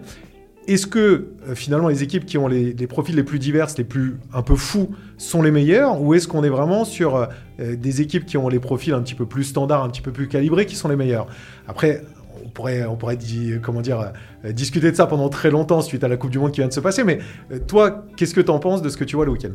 est-ce 0.66 0.86
que 0.86 1.28
finalement 1.54 1.88
les 1.88 2.02
équipes 2.02 2.26
qui 2.26 2.36
ont 2.36 2.46
les, 2.46 2.74
profils 2.86 3.16
les 3.16 3.22
plus 3.22 3.38
divers, 3.38 3.68
les 3.78 3.84
plus 3.84 4.18
un 4.34 4.42
peu 4.42 4.54
fous, 4.54 4.90
sont 5.16 5.40
les 5.40 5.50
meilleures? 5.50 6.02
Ou 6.02 6.12
est-ce 6.12 6.28
qu'on 6.28 6.44
est 6.44 6.50
vraiment 6.50 6.84
sur 6.84 7.26
des 7.58 8.02
équipes 8.02 8.26
qui 8.26 8.36
ont 8.36 8.50
les 8.50 8.58
profils 8.58 8.92
un 8.92 9.00
petit 9.00 9.14
peu 9.14 9.24
plus 9.24 9.44
standards, 9.44 9.82
un 9.82 9.88
petit 9.88 10.02
peu 10.02 10.12
plus 10.12 10.28
calibrés, 10.28 10.66
qui 10.66 10.76
sont 10.76 10.88
les 10.88 10.96
meilleures? 10.96 11.26
Après, 11.66 12.02
on 12.44 12.48
pourrait, 12.48 12.84
on 12.84 12.96
pourrait 12.96 13.18
euh, 13.18 14.52
discuter 14.52 14.90
de 14.90 14.96
ça 14.96 15.06
pendant 15.06 15.28
très 15.28 15.50
longtemps 15.50 15.80
suite 15.80 16.04
à 16.04 16.08
la 16.08 16.16
Coupe 16.16 16.30
du 16.30 16.38
Monde 16.38 16.52
qui 16.52 16.60
vient 16.60 16.68
de 16.68 16.72
se 16.72 16.80
passer. 16.80 17.04
Mais 17.04 17.18
euh, 17.52 17.58
toi, 17.58 18.04
qu'est-ce 18.16 18.34
que 18.34 18.40
tu 18.40 18.50
en 18.50 18.58
penses 18.58 18.82
de 18.82 18.88
ce 18.88 18.96
que 18.96 19.04
tu 19.04 19.16
vois 19.16 19.24
le 19.24 19.32
week-end? 19.32 19.52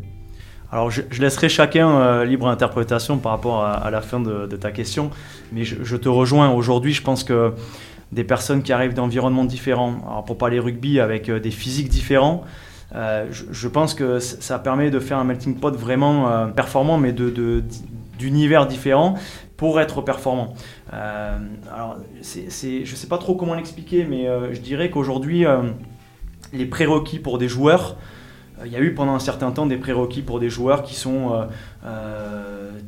Alors 0.71 0.92
je, 0.92 1.01
laisserai 1.19 1.50
chacun 1.50 1.89
euh, 1.89 2.25
libre 2.25 2.48
interprétation 2.48 3.18
par 3.18 3.31
rapport 3.31 3.63
à, 3.63 3.89
la 3.89 4.01
fin 4.01 4.19
de, 4.19 4.45
ta 4.56 4.71
question, 4.71 5.10
mais 5.51 5.63
je, 5.63 5.95
te 5.95 6.10
rejoins. 6.10 6.51
Aujourd'hui, 6.51 6.94
je 6.94 7.01
pense 7.01 7.24
que 7.24 7.54
des 8.12 8.24
personnes 8.24 8.63
qui 8.63 8.74
arrivent 8.74 8.94
d'environnements 8.94 9.45
différents, 9.45 10.24
pour 10.25 10.38
parler 10.38 10.60
rugby 10.60 11.00
avec 11.00 11.30
des 11.30 11.51
physiques 11.51 11.89
différents, 11.89 12.44
je, 12.92 13.68
pense 13.68 13.94
que 13.94 14.19
ça 14.19 14.57
permet 14.57 14.89
de 14.89 15.00
faire 15.00 15.19
un 15.19 15.24
melting 15.24 15.56
pot 15.56 15.75
vraiment 15.75 16.50
performant, 16.56 16.98
mais 16.98 17.13
d'univers 17.13 18.66
de, 18.66 18.69
différents 18.71 19.16
pour 19.60 19.81
être 19.81 20.01
performant. 20.01 20.54
Euh, 20.94 21.38
alors, 21.75 21.98
je 22.24 22.80
ne 22.80 22.86
sais 22.86 23.07
pas 23.07 23.18
trop 23.18 23.36
comment 23.36 23.56
l'expliquer, 23.56 24.06
mais 24.06 24.25
euh, 24.25 24.54
je 24.54 24.62
dirais 24.62 24.89
qu'aujourd'hui, 24.89 25.45
euh, 25.45 25.63
les 26.54 26.66
prérequis 26.66 27.19
pour 27.19 27.38
des 27.38 27.50
joueurs, 27.50 27.98
il 28.65 28.71
y 28.71 28.75
a 28.75 28.79
eu 28.79 28.94
pendant 28.94 29.13
un 29.13 29.19
certain 29.19 29.51
temps 29.51 29.65
des 29.65 29.77
prérequis 29.77 30.21
pour 30.21 30.39
des 30.39 30.50
joueurs 30.50 30.83
qui 30.83 30.95
sont 30.95 31.47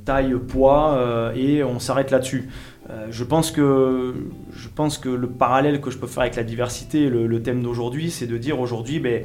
taille, 0.06 0.36
poids, 0.48 1.32
et 1.36 1.64
on 1.64 1.80
s'arrête 1.80 2.12
là-dessus. 2.12 2.50
je, 3.10 3.24
pense 3.24 3.52
que, 3.52 4.14
je 4.54 4.68
pense 4.68 4.98
que 4.98 5.10
le 5.10 5.28
parallèle 5.28 5.80
que 5.80 5.92
je 5.92 5.98
peux 5.98 6.08
faire 6.08 6.24
avec 6.24 6.36
la 6.36 6.44
diversité, 6.44 7.10
le, 7.10 7.28
le 7.28 7.42
thème 7.42 7.64
d'aujourd'hui, 7.64 8.12
c'est 8.12 8.28
de 8.28 8.38
dire 8.38 8.60
aujourd'hui, 8.60 9.00
ben, 9.00 9.24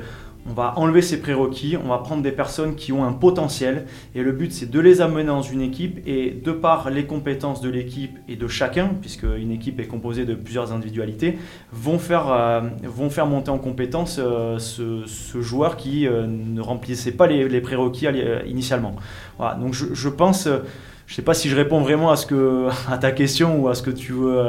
on 0.48 0.52
va 0.52 0.74
enlever 0.76 1.02
ces 1.02 1.20
prérequis, 1.20 1.76
on 1.82 1.88
va 1.88 1.98
prendre 1.98 2.22
des 2.22 2.32
personnes 2.32 2.76
qui 2.76 2.92
ont 2.92 3.04
un 3.04 3.12
potentiel 3.12 3.86
et 4.14 4.22
le 4.22 4.32
but 4.32 4.52
c'est 4.52 4.70
de 4.70 4.80
les 4.80 5.00
amener 5.00 5.24
dans 5.24 5.42
une 5.42 5.60
équipe 5.60 6.00
et 6.06 6.30
de 6.30 6.52
par 6.52 6.90
les 6.90 7.06
compétences 7.06 7.60
de 7.60 7.68
l'équipe 7.68 8.18
et 8.28 8.36
de 8.36 8.46
chacun, 8.46 8.90
puisque 9.00 9.24
une 9.24 9.50
équipe 9.50 9.80
est 9.80 9.86
composée 9.86 10.24
de 10.24 10.34
plusieurs 10.34 10.72
individualités, 10.72 11.38
vont 11.72 11.98
faire, 11.98 12.30
euh, 12.30 12.60
vont 12.84 13.10
faire 13.10 13.26
monter 13.26 13.50
en 13.50 13.58
compétence 13.58 14.20
euh, 14.20 14.58
ce, 14.58 15.40
joueur 15.40 15.76
qui 15.76 16.06
euh, 16.06 16.26
ne 16.26 16.60
remplissait 16.60 17.12
pas 17.12 17.26
les, 17.26 17.60
prérequis 17.60 18.06
initialement. 18.46 18.94
Voilà, 19.38 19.54
donc 19.54 19.74
je, 19.74 20.08
pense, 20.08 20.44
je 20.44 21.12
ne 21.12 21.14
sais 21.16 21.22
pas 21.22 21.34
si 21.34 21.48
je 21.48 21.56
réponds 21.56 21.80
vraiment 21.80 22.10
à, 22.10 22.16
ce 22.16 22.26
que, 22.26 22.68
à 22.88 22.98
ta 22.98 23.10
question 23.10 23.60
ou 23.60 23.68
à 23.68 23.74
ce 23.74 23.82
que 23.82 23.90
tu 23.90 24.12
veux, 24.12 24.42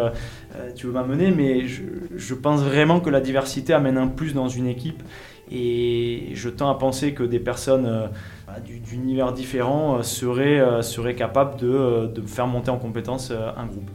veux 0.83 0.91
m'amener, 0.91 1.31
mais 1.31 1.65
je 1.65 2.33
pense 2.35 2.61
vraiment 2.61 2.99
que 2.99 3.09
la 3.09 3.21
diversité 3.21 3.73
amène 3.73 3.97
un 3.97 4.07
plus 4.07 4.33
dans 4.33 4.49
une 4.49 4.67
équipe 4.67 5.01
et 5.51 6.31
je 6.33 6.49
tends 6.49 6.69
à 6.69 6.75
penser 6.75 7.13
que 7.13 7.23
des 7.23 7.39
personnes 7.39 7.85
euh, 7.85 8.07
bah, 8.47 8.55
d'univers 8.59 9.33
différents 9.33 9.97
euh, 9.97 10.03
seraient, 10.03 10.59
euh, 10.59 10.81
seraient 10.81 11.15
capables 11.15 11.59
de, 11.59 12.07
de, 12.13 12.21
faire 12.21 12.47
monter 12.47 12.69
en 12.69 12.77
compétence 12.77 13.31
un 13.31 13.65
groupe. 13.65 13.89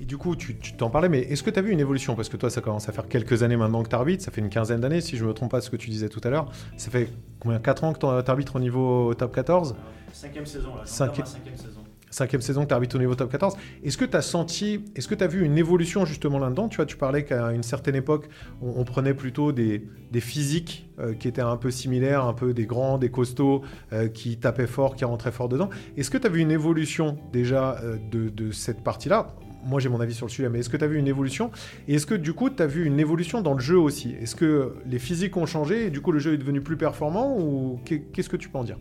Et 0.00 0.04
du 0.04 0.16
coup, 0.16 0.36
tu 0.36 0.54
t'en 0.76 0.90
parlais, 0.90 1.08
mais 1.08 1.20
est-ce 1.20 1.42
que 1.42 1.50
tu 1.50 1.58
as 1.58 1.62
vu 1.62 1.72
une 1.72 1.80
évolution? 1.80 2.14
Parce 2.14 2.28
que 2.28 2.36
toi, 2.36 2.50
ça 2.50 2.60
commence 2.60 2.88
à 2.88 2.92
faire 2.92 3.08
quelques 3.08 3.42
années 3.42 3.56
maintenant 3.56 3.82
que 3.82 3.88
tu 3.88 3.96
arbitres, 3.96 4.22
ça 4.22 4.30
fait 4.30 4.40
une 4.40 4.50
quinzaine 4.50 4.80
d'années, 4.80 5.00
si 5.00 5.16
je 5.16 5.24
ne 5.24 5.28
me 5.28 5.34
trompe 5.34 5.50
pas 5.50 5.60
ce 5.60 5.70
que 5.70 5.76
tu 5.76 5.90
disais 5.90 6.08
tout 6.08 6.20
à 6.22 6.30
l'heure. 6.30 6.50
Ça 6.76 6.90
fait 6.90 7.10
combien? 7.40 7.58
4 7.58 7.84
ans 7.84 7.92
que 7.92 7.98
tu 7.98 8.30
arbitres 8.30 8.56
au 8.56 8.60
niveau 8.60 9.12
top 9.14 9.34
14 9.34 9.74
Cinquième 10.12 10.46
saison, 10.46 10.74
là. 10.76 10.82
Cinquième 10.84 11.26
saison 11.26 11.87
cinquième 12.10 12.42
saison 12.42 12.62
que 12.62 12.68
tu 12.68 12.74
arbitres 12.74 12.96
au 12.96 12.98
niveau 12.98 13.14
top 13.14 13.30
14. 13.30 13.56
Est-ce 13.84 13.96
que 13.96 14.04
tu 14.04 14.16
as 14.16 14.22
senti, 14.22 14.84
est-ce 14.96 15.08
que 15.08 15.14
tu 15.14 15.24
as 15.24 15.26
vu 15.26 15.44
une 15.44 15.58
évolution 15.58 16.04
justement 16.04 16.38
là-dedans? 16.38 16.68
Tu 16.68 16.76
vois, 16.76 16.86
tu 16.86 16.96
parlais 16.96 17.24
qu'à 17.24 17.52
une 17.52 17.62
certaine 17.62 17.94
époque, 17.94 18.28
on, 18.62 18.84
prenait 18.84 19.14
plutôt 19.14 19.52
des, 19.52 19.86
des 20.10 20.20
physiques 20.20 20.88
euh, 20.98 21.14
qui 21.14 21.28
étaient 21.28 21.42
un 21.42 21.56
peu 21.56 21.70
similaires, 21.70 22.24
un 22.24 22.32
peu 22.32 22.54
des 22.54 22.66
grands, 22.66 22.98
des 22.98 23.10
costauds, 23.10 23.62
euh, 23.92 24.08
qui 24.08 24.38
tapaient 24.38 24.66
fort, 24.66 24.96
qui 24.96 25.04
rentraient 25.04 25.32
fort 25.32 25.48
dedans. 25.48 25.68
Est-ce 25.96 26.10
que 26.10 26.18
tu 26.18 26.26
as 26.26 26.30
vu 26.30 26.40
une 26.40 26.50
évolution 26.50 27.18
déjà 27.32 27.78
euh, 27.82 27.96
de, 28.10 28.28
de, 28.28 28.50
cette 28.50 28.82
partie-là? 28.82 29.34
Moi 29.64 29.80
j'ai 29.80 29.88
mon 29.88 30.00
avis 30.00 30.14
sur 30.14 30.26
le 30.26 30.30
sujet, 30.30 30.48
mais 30.48 30.60
est-ce 30.60 30.70
que 30.70 30.76
tu 30.76 30.84
as 30.84 30.86
vu 30.86 30.98
une 30.98 31.08
évolution? 31.08 31.50
Et 31.88 31.94
est-ce 31.94 32.06
que 32.06 32.14
du 32.14 32.32
coup 32.32 32.48
tu 32.48 32.62
as 32.62 32.66
vu 32.66 32.84
une 32.84 33.00
évolution 33.00 33.42
dans 33.42 33.54
le 33.54 33.60
jeu 33.60 33.78
aussi? 33.78 34.14
Est-ce 34.20 34.36
que 34.36 34.76
les 34.86 34.98
physiques 34.98 35.36
ont 35.36 35.46
changé 35.46 35.86
et 35.86 35.90
du 35.90 36.00
coup 36.00 36.12
le 36.12 36.20
jeu 36.20 36.34
est 36.34 36.38
devenu 36.38 36.60
plus 36.60 36.76
performant 36.76 37.36
ou 37.38 37.80
qu'est-ce 37.84 38.28
que 38.28 38.36
tu 38.36 38.48
peux 38.48 38.58
en 38.58 38.64
dire? 38.64 38.78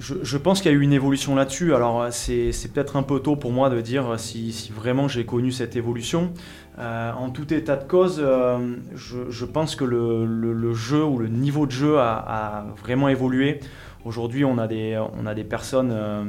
Je, 0.00 0.36
pense 0.38 0.62
qu'il 0.62 0.72
y 0.72 0.74
a 0.74 0.76
eu 0.76 0.80
une 0.80 0.92
évolution 0.92 1.34
là-dessus. 1.34 1.74
Alors, 1.74 2.06
c'est 2.10 2.52
peut-être 2.72 2.96
un 2.96 3.02
peu 3.02 3.20
tôt 3.20 3.36
pour 3.36 3.52
moi 3.52 3.68
de 3.68 3.80
dire 3.80 4.18
si, 4.18 4.72
vraiment 4.74 5.08
j'ai 5.08 5.26
connu 5.26 5.52
cette 5.52 5.76
évolution. 5.76 6.32
Euh, 6.78 7.12
en 7.12 7.28
tout 7.30 7.52
état 7.52 7.76
de 7.76 7.84
cause, 7.84 8.20
euh, 8.24 8.76
je, 8.94 9.44
pense 9.44 9.76
que 9.76 9.84
le, 9.84 10.72
jeu 10.72 11.04
ou 11.04 11.18
le 11.18 11.28
niveau 11.28 11.66
de 11.66 11.72
jeu 11.72 11.98
a, 11.98 12.64
vraiment 12.80 13.08
évolué. 13.08 13.60
Aujourd'hui, 14.04 14.44
on, 14.44 14.56
a 14.56 14.66
des, 14.66 14.98
on 15.18 15.26
a 15.26 15.34
des 15.34 15.44
personnes, 15.44 15.90
euh, 15.92 16.24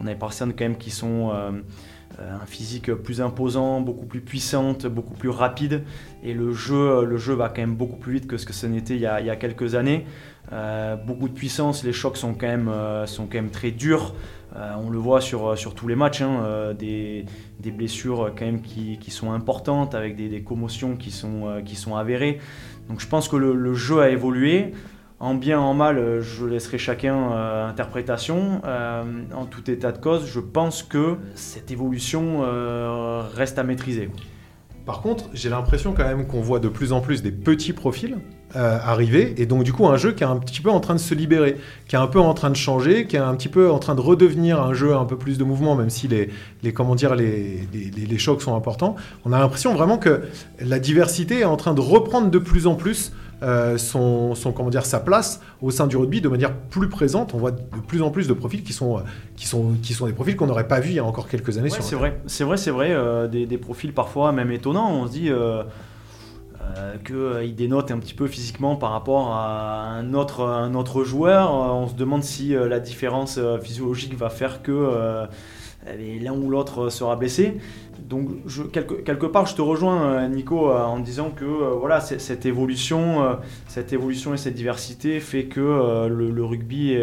on 0.00 0.06
a 0.06 0.10
des 0.10 0.18
personnes 0.18 0.52
quand 0.52 0.64
même 0.64 0.78
qui 0.78 0.92
sont 0.92 1.32
un 2.20 2.46
physique 2.46 2.92
plus 2.92 3.20
imposant, 3.20 3.80
beaucoup 3.80 4.06
plus 4.06 4.20
puissante, 4.20 4.86
beaucoup 4.86 5.14
plus 5.14 5.28
rapide. 5.28 5.82
Et 6.22 6.34
le 6.34 6.52
jeu, 6.52 7.04
le 7.04 7.16
jeu 7.16 7.34
va 7.34 7.48
quand 7.48 7.62
même 7.62 7.74
beaucoup 7.74 7.96
plus 7.96 8.14
vite 8.14 8.26
que 8.28 8.36
ce 8.36 8.46
que 8.46 8.52
ce 8.52 8.66
n'était 8.66 8.94
il, 8.94 9.00
y 9.00 9.06
a 9.06 9.36
quelques 9.36 9.74
années. 9.74 10.06
Euh, 10.52 10.96
beaucoup 10.96 11.28
de 11.28 11.34
puissance, 11.34 11.84
les 11.84 11.92
chocs 11.92 12.16
sont 12.16 12.34
quand 12.34 12.46
même, 12.46 12.70
euh, 12.72 13.06
très 13.52 13.70
durs. 13.70 14.14
on 14.54 14.90
le 14.90 14.98
voit 14.98 15.20
sur, 15.20 15.74
tous 15.74 15.88
les 15.88 15.94
matchs, 15.94 16.22
hein, 16.22 16.74
des, 16.78 17.26
blessures 17.64 18.32
quand 18.36 18.46
même 18.46 18.62
qui, 18.62 19.10
sont 19.10 19.32
importantes, 19.32 19.94
avec 19.94 20.16
des, 20.16 20.42
commotions 20.42 20.96
qui 20.96 21.10
sont, 21.10 21.96
avérées. 21.96 22.38
Donc 22.88 23.00
je 23.00 23.06
pense 23.06 23.28
que 23.28 23.36
le, 23.36 23.54
le 23.54 23.74
jeu 23.74 24.00
a 24.00 24.08
évolué. 24.08 24.72
En 25.20 25.34
bien, 25.34 25.58
en 25.58 25.74
mal, 25.74 25.98
euh, 25.98 26.20
je 26.20 26.44
laisserai 26.44 26.78
chacun 26.78 27.32
euh, 27.32 27.68
interprétation. 27.68 28.62
Euh, 28.64 29.02
en 29.34 29.46
tout 29.46 29.68
état 29.68 29.90
de 29.90 29.98
cause, 29.98 30.26
je 30.26 30.38
pense 30.38 30.84
que 30.84 31.16
cette 31.34 31.72
évolution 31.72 32.42
reste 33.34 33.58
à 33.58 33.64
maîtriser. 33.64 34.10
Par 34.88 35.02
contre, 35.02 35.26
j'ai 35.34 35.50
l'impression 35.50 35.92
quand 35.92 36.04
même 36.04 36.26
qu'on 36.26 36.40
voit 36.40 36.60
de 36.60 36.68
plus 36.68 36.94
en 36.94 37.02
plus 37.02 37.22
des 37.22 37.30
petits 37.30 37.74
profils 37.74 38.16
arriver, 38.54 39.34
et 39.36 39.44
donc 39.44 39.62
du 39.62 39.74
coup 39.74 39.86
un 39.86 39.98
jeu 39.98 40.12
qui 40.12 40.24
est 40.24 40.26
un 40.26 40.38
petit 40.38 40.62
peu 40.62 40.70
en 40.70 40.80
train 40.80 40.94
de 40.94 40.98
se 40.98 41.12
libérer, 41.12 41.58
qui 41.86 41.94
est 41.94 41.98
un 41.98 42.06
peu 42.06 42.18
en 42.18 42.32
train 42.32 42.48
de 42.48 42.56
changer, 42.56 43.06
qui 43.06 43.16
est 43.16 43.18
un 43.18 43.34
petit 43.34 43.50
peu 43.50 43.70
en 43.70 43.78
train 43.78 43.94
de 43.94 44.00
redevenir 44.00 44.62
un 44.62 44.72
jeu 44.72 44.96
un 44.96 45.04
peu 45.04 45.18
plus 45.18 45.36
de 45.36 45.44
mouvement, 45.44 45.76
même 45.76 45.90
si 45.90 46.08
les, 46.08 46.30
les 46.62 46.72
comment 46.72 46.94
dire, 46.94 47.14
les, 47.14 47.68
les 47.70 48.18
chocs 48.18 48.40
sont 48.40 48.56
importants. 48.56 48.96
On 49.26 49.34
a 49.34 49.38
l'impression 49.38 49.74
vraiment 49.74 49.98
que 49.98 50.22
la 50.58 50.78
diversité 50.78 51.40
est 51.40 51.44
en 51.44 51.58
train 51.58 51.74
de 51.74 51.82
reprendre 51.82 52.30
de 52.30 52.38
plus 52.38 52.66
en 52.66 52.74
plus 52.74 53.12
euh, 53.42 53.78
son, 53.78 54.34
comment 54.54 54.70
dire, 54.70 54.84
sa 54.84 55.00
place 55.00 55.40
au 55.62 55.70
sein 55.70 55.86
du 55.86 55.96
rugby 55.96 56.20
de 56.20 56.28
manière 56.28 56.54
plus 56.54 56.88
présente. 56.88 57.34
On 57.34 57.38
voit 57.38 57.52
de 57.52 57.60
plus 57.86 58.02
en 58.02 58.10
plus 58.10 58.26
de 58.26 58.32
profils 58.32 58.62
qui 58.62 58.72
sont, 58.72 59.02
qui 59.36 59.46
sont, 59.46 59.74
qui 59.82 59.94
sont 59.94 60.06
des 60.06 60.12
profils 60.12 60.36
qu'on 60.36 60.46
n'aurait 60.46 60.68
pas 60.68 60.80
vus 60.80 60.90
il 60.90 60.96
y 60.96 60.98
a 60.98 61.04
encore 61.04 61.28
quelques 61.28 61.56
années. 61.56 61.70
c'est 61.70 61.94
vrai, 61.94 62.20
c'est 62.26 62.44
vrai, 62.44 62.56
c'est 62.56 62.70
vrai. 62.70 62.88
Euh, 62.90 63.28
des, 63.28 63.58
profils 63.58 63.92
parfois 63.92 64.32
même 64.32 64.50
étonnants. 64.50 64.90
On 64.90 65.06
se 65.06 65.12
dit 65.12 65.30
euh, 65.30 65.62
qu'ils 67.04 67.54
dénotent 67.54 67.90
un 67.90 67.98
petit 67.98 68.14
peu 68.14 68.26
physiquement 68.26 68.76
par 68.76 68.90
rapport 68.90 69.32
à 69.32 69.86
un 69.86 70.14
autre, 70.14 70.42
un 70.42 70.74
autre 70.74 71.04
joueur. 71.04 71.52
On 71.52 71.86
se 71.86 71.94
demande 71.94 72.24
si 72.24 72.54
la 72.54 72.80
différence 72.80 73.38
physiologique 73.62 74.16
va 74.16 74.30
faire 74.30 74.62
que 74.62 75.26
l'un 76.20 76.32
ou 76.32 76.50
l'autre 76.50 76.88
sera 76.88 77.16
blessé 77.16 77.58
donc 78.08 78.28
je, 78.46 78.62
quelque, 78.62 79.26
part, 79.26 79.46
je 79.46 79.54
te 79.54 79.62
rejoins, 79.62 80.02
euh, 80.02 80.28
Nico, 80.28 80.70
euh, 80.70 80.82
en 80.82 80.98
disant 80.98 81.30
que 81.30 81.44
euh, 81.44 81.74
voilà, 81.78 82.00
cette 82.00 82.46
évolution, 82.46 83.38
cette 83.66 83.92
évolution 83.92 84.34
et 84.34 84.36
cette 84.36 84.54
diversité 84.54 85.20
fait 85.20 85.44
que 85.44 86.08
le, 86.08 86.44
rugby 86.44 86.96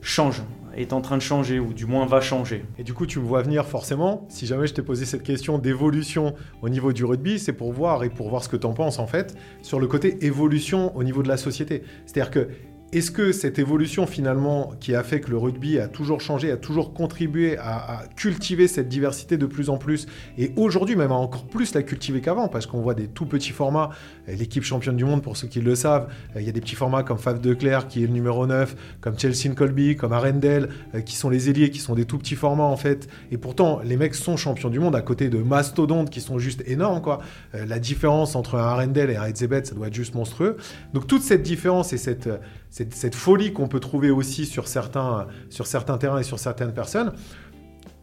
change, 0.00 0.42
est 0.76 0.92
en 0.92 1.00
train 1.00 1.16
de 1.16 1.22
changer, 1.22 1.58
ou 1.58 1.72
du 1.72 1.86
moins 1.86 2.06
va 2.06 2.20
changer. 2.20 2.64
Et 2.78 2.84
du 2.84 2.94
coup, 2.94 3.06
tu 3.06 3.18
me 3.18 3.24
vois 3.24 3.42
venir 3.42 3.66
forcément. 3.66 4.26
Si 4.28 4.46
jamais 4.46 4.66
je 4.68 4.74
t'ai 4.74 4.82
posé 4.82 5.06
cette 5.06 5.24
question 5.24 5.58
d'évolution 5.58 6.34
au 6.62 6.68
niveau 6.68 6.92
du 6.92 7.04
rugby, 7.04 7.38
c'est 7.38 7.52
pour 7.52 7.72
voir 7.72 8.04
et 8.04 8.10
pour 8.10 8.28
voir 8.28 8.44
ce 8.44 8.48
que 8.48 8.56
tu 8.56 8.66
en 8.66 8.74
penses 8.74 9.00
en 9.00 9.06
fait 9.06 9.36
sur 9.62 9.80
le 9.80 9.88
côté 9.88 10.24
évolution 10.24 10.96
au 10.96 11.02
niveau 11.02 11.22
de 11.22 11.28
la 11.28 11.36
société. 11.36 11.82
C'est-à-dire 12.06 12.30
que 12.30 12.48
est-ce 12.90 13.10
que 13.10 13.32
cette 13.32 13.58
évolution 13.58 14.06
finalement 14.06 14.72
qui 14.80 14.94
a 14.94 15.02
fait 15.02 15.20
que 15.20 15.30
le 15.30 15.36
rugby 15.36 15.78
a 15.78 15.88
toujours 15.88 16.22
changé, 16.22 16.50
a 16.50 16.56
toujours 16.56 16.94
contribué 16.94 17.58
à, 17.58 18.04
cultiver 18.16 18.66
cette 18.66 18.88
diversité 18.88 19.36
de 19.36 19.44
plus 19.44 19.68
en 19.68 19.76
plus, 19.76 20.06
et 20.38 20.52
aujourd'hui 20.56 20.96
même 20.96 21.12
à 21.12 21.16
encore 21.16 21.44
plus 21.44 21.74
la 21.74 21.82
cultiver 21.82 22.22
qu'avant, 22.22 22.48
parce 22.48 22.66
qu'on 22.66 22.80
voit 22.80 22.94
des 22.94 23.06
tout 23.06 23.26
petits 23.26 23.50
formats, 23.50 23.90
l'équipe 24.26 24.62
championne 24.62 24.96
du 24.96 25.04
monde 25.04 25.22
pour 25.22 25.36
ceux 25.36 25.48
qui 25.48 25.60
le 25.60 25.74
savent, 25.74 26.08
il 26.36 26.42
y 26.42 26.48
a 26.48 26.52
des 26.52 26.60
petits 26.62 26.76
formats 26.76 27.02
comme 27.02 27.18
Fave 27.18 27.40
de 27.40 27.52
Clerc 27.52 27.88
qui 27.88 28.02
est 28.04 28.06
le 28.06 28.12
numéro 28.12 28.46
9, 28.46 28.74
comme 29.02 29.18
Chelsea 29.18 29.54
Colby, 29.54 29.96
comme 29.96 30.14
Arendelle, 30.14 30.70
euh, 30.94 31.00
qui 31.00 31.14
sont 31.14 31.28
les 31.28 31.50
ailiers, 31.50 31.70
qui 31.70 31.80
sont 31.80 31.94
des 31.94 32.06
tout 32.06 32.18
petits 32.18 32.36
formats 32.36 32.64
en 32.64 32.76
fait, 32.76 33.08
et 33.30 33.36
pourtant 33.36 33.80
les 33.84 33.98
mecs 33.98 34.14
sont 34.14 34.38
champions 34.38 34.70
du 34.70 34.80
monde 34.80 34.96
à 34.96 35.02
côté 35.02 35.28
de 35.28 35.38
mastodontes 35.38 36.08
qui 36.08 36.22
sont 36.22 36.38
juste 36.38 36.62
énormes 36.66 37.02
quoi. 37.02 37.18
Euh, 37.54 37.66
la 37.66 37.78
différence 37.78 38.34
entre 38.34 38.54
un 38.54 38.62
Arendelle 38.62 39.10
et 39.10 39.16
un 39.16 39.26
Edzebet, 39.26 39.64
ça 39.64 39.74
doit 39.74 39.88
être 39.88 39.94
juste 39.94 40.14
monstrueux. 40.14 40.56
Donc 40.94 41.06
toute 41.06 41.22
cette 41.22 41.42
différence 41.42 41.92
et 41.92 41.98
cette 41.98 42.28
cette, 42.70 43.14
folie 43.14 43.52
qu'on 43.52 43.68
peut 43.68 43.80
trouver 43.80 44.10
aussi 44.10 44.46
sur 44.46 44.68
certains, 44.68 45.26
sur 45.50 45.66
certains 45.66 45.98
terrains 45.98 46.20
et 46.20 46.24
sur 46.24 46.38
certaines 46.38 46.72
personnes, 46.72 47.12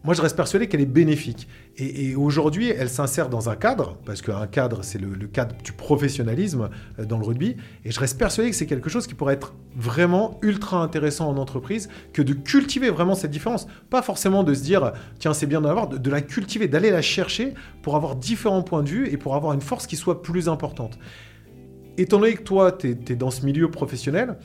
moi 0.04 0.14
je 0.14 0.22
reste 0.22 0.36
persuadé 0.36 0.68
qu'elle 0.68 0.82
est 0.82 0.86
bénéfique. 0.86 1.48
Et, 1.78 2.16
aujourd'hui, 2.16 2.70
elle 2.70 2.90
s'insère 2.90 3.28
dans 3.28 3.50
un 3.50 3.56
cadre, 3.56 3.98
parce 4.06 4.22
qu'un 4.22 4.48
cadre, 4.48 4.84
c'est 4.84 5.00
le, 5.00 5.28
cadre 5.28 5.56
du 5.64 5.74
professionnalisme 5.74 6.70
euh, 7.00 7.06
dans 7.06 7.18
le 7.18 7.26
rugby, 7.26 7.58
et 7.84 7.92
je 7.92 8.00
reste 8.00 8.18
persuadé 8.18 8.50
que 8.50 8.56
c'est 8.56 8.66
quelque 8.66 8.90
chose 8.90 9.08
qui 9.08 9.14
pourrait 9.14 9.34
être 9.34 9.54
vraiment 9.76 10.40
ultra 10.42 10.82
intéressant 10.82 11.28
en 11.28 11.38
entreprise, 11.38 11.90
que 12.14 12.22
de 12.22 12.34
cultiver 12.34 12.90
vraiment 12.90 13.16
cette 13.16 13.32
différence. 13.32 13.68
Pas 13.90 14.02
forcément 14.02 14.44
de 14.44 14.54
se 14.54 14.64
dire, 14.64 14.94
tiens, 15.20 15.34
c'est 15.34 15.48
bien 15.48 15.60
d'en 15.60 15.70
avoir, 15.70 15.90
de, 15.90 15.98
de 15.98 16.10
la 16.10 16.22
cultiver, 16.22 16.68
d'aller 16.68 16.92
la 16.92 17.02
chercher 17.02 17.54
pour 17.82 17.96
avoir 17.96 18.16
différents 18.16 18.64
points 18.64 18.84
de 18.84 18.90
vue 18.90 19.10
et 19.10 19.18
pour 19.18 19.36
avoir 19.36 19.54
une 19.54 19.62
force 19.62 19.86
qui 19.86 19.96
soit 19.96 20.22
plus 20.22 20.48
importante 20.48 20.98
étant 21.98 22.20
donné 22.20 22.34
que 22.36 22.44
toi, 22.44 22.72
tu 22.72 22.90
es, 22.90 23.16
dans 23.16 23.32
ce 23.32 23.46
milieu 23.46 23.70
professionnel, 23.70 24.38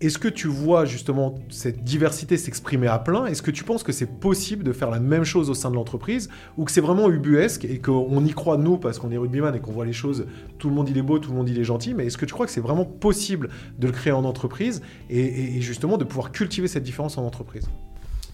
est-ce 0.00 0.18
que 0.18 0.28
tu 0.28 0.48
vois 0.48 0.84
justement 0.84 1.36
cette 1.48 1.84
diversité 1.84 2.36
s'exprimer 2.36 2.88
à 2.88 2.98
plein? 2.98 3.26
Est-ce 3.26 3.42
que 3.42 3.50
tu 3.50 3.64
penses 3.64 3.82
que 3.82 3.92
c'est 3.92 4.18
possible 4.20 4.64
de 4.64 4.72
faire 4.72 4.90
la 4.90 4.98
même 5.00 5.24
chose 5.24 5.48
au 5.50 5.54
sein 5.54 5.70
de 5.70 5.76
l'entreprise 5.76 6.28
ou 6.58 6.64
que 6.64 6.72
c'est 6.72 6.80
vraiment 6.80 7.08
ubuesque 7.08 7.64
et 7.64 7.78
qu'on 7.78 8.24
y 8.24 8.32
croit 8.32 8.58
nous 8.58 8.76
parce 8.76 8.98
qu'on 8.98 9.12
est 9.12 9.16
rugbyman 9.16 9.54
et 9.54 9.60
qu'on 9.60 9.72
voit 9.72 9.86
les 9.86 9.92
choses, 9.92 10.26
tout 10.58 10.68
le 10.68 10.74
monde 10.74 10.88
il 10.90 10.98
est 10.98 11.02
beau, 11.02 11.18
tout 11.20 11.30
le 11.30 11.36
monde 11.36 11.48
il 11.48 11.58
est 11.58 11.64
gentil, 11.64 11.94
mais 11.94 12.06
est-ce 12.06 12.18
que 12.18 12.26
tu 12.26 12.34
crois 12.34 12.44
que 12.44 12.52
c'est 12.52 12.60
vraiment 12.60 12.84
possible 12.84 13.48
de 13.78 13.86
le 13.86 13.92
créer 13.92 14.12
en 14.12 14.24
entreprise 14.24 14.82
et, 15.08 15.60
justement 15.60 15.96
de 15.96 16.04
pouvoir 16.04 16.32
cultiver 16.32 16.68
cette 16.68 16.82
différence 16.82 17.16
en 17.16 17.24
entreprise? 17.24 17.68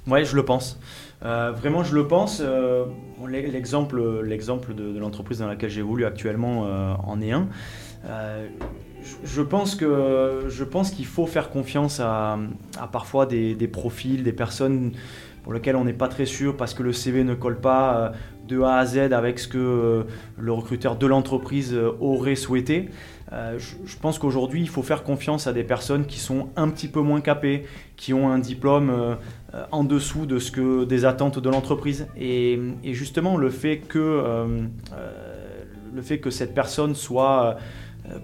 Oui, 0.06 0.24
je 0.24 0.34
le 0.34 0.44
pense. 0.44 0.80
Euh, 1.22 1.52
vraiment, 1.52 1.84
je 1.84 1.94
le 1.94 2.08
pense. 2.08 2.40
Euh, 2.42 2.86
l'exemple, 3.28 4.22
l'exemple 4.24 4.74
de, 4.74 4.98
l'entreprise 4.98 5.38
dans 5.38 5.46
laquelle 5.46 5.68
j'évolue 5.68 6.06
actuellement 6.06 6.64
euh, 6.64 6.94
en 7.04 7.20
est 7.20 7.32
un. 7.32 7.48
Euh, 8.04 8.48
je 9.24 9.42
pense 9.42 9.74
que 9.76 10.46
je 10.48 10.64
pense 10.64 10.90
qu'il 10.90 11.06
faut 11.06 11.26
faire 11.26 11.50
confiance 11.50 12.00
à, 12.00 12.38
parfois 12.92 13.26
des, 13.26 13.68
profils, 13.68 14.22
des 14.22 14.32
personnes 14.32 14.92
pour 15.42 15.54
lesquelles 15.54 15.76
on 15.76 15.84
n'est 15.84 15.92
pas 15.92 16.08
très 16.08 16.26
sûr 16.26 16.56
parce 16.56 16.74
que 16.74 16.82
le 16.82 16.92
CV 16.92 17.24
ne 17.24 17.34
colle 17.34 17.60
pas 17.60 17.96
euh, 17.96 18.10
de 18.46 18.60
A 18.60 18.76
à 18.76 18.86
Z 18.86 18.98
avec 19.12 19.38
ce 19.38 19.48
que 19.48 19.58
euh, 19.58 20.02
le 20.38 20.52
recruteur 20.52 20.96
de 20.96 21.06
l'entreprise 21.06 21.74
aurait 22.00 22.34
souhaité. 22.34 22.90
je, 23.30 23.96
pense 24.00 24.18
qu'aujourd'hui, 24.18 24.60
il 24.60 24.68
faut 24.68 24.82
faire 24.82 25.02
confiance 25.02 25.46
à 25.46 25.52
des 25.52 25.64
personnes 25.64 26.04
qui 26.04 26.18
sont 26.18 26.48
un 26.56 26.68
petit 26.68 26.88
peu 26.88 27.00
moins 27.00 27.20
capées, 27.20 27.64
qui 27.96 28.12
ont 28.12 28.30
un 28.30 28.38
diplôme 28.38 29.16
en 29.70 29.84
dessous 29.84 30.26
de 30.26 30.38
ce 30.38 30.50
que 30.50 30.84
des 30.84 31.04
attentes 31.04 31.38
de 31.38 31.48
l'entreprise. 31.48 32.08
Et, 32.18 32.58
justement, 32.82 33.36
le 33.36 33.50
fait 33.50 33.78
que 33.78 34.58
le 35.94 36.02
fait 36.02 36.18
que 36.18 36.30
cette 36.30 36.54
personne 36.54 36.94
soit 36.94 37.56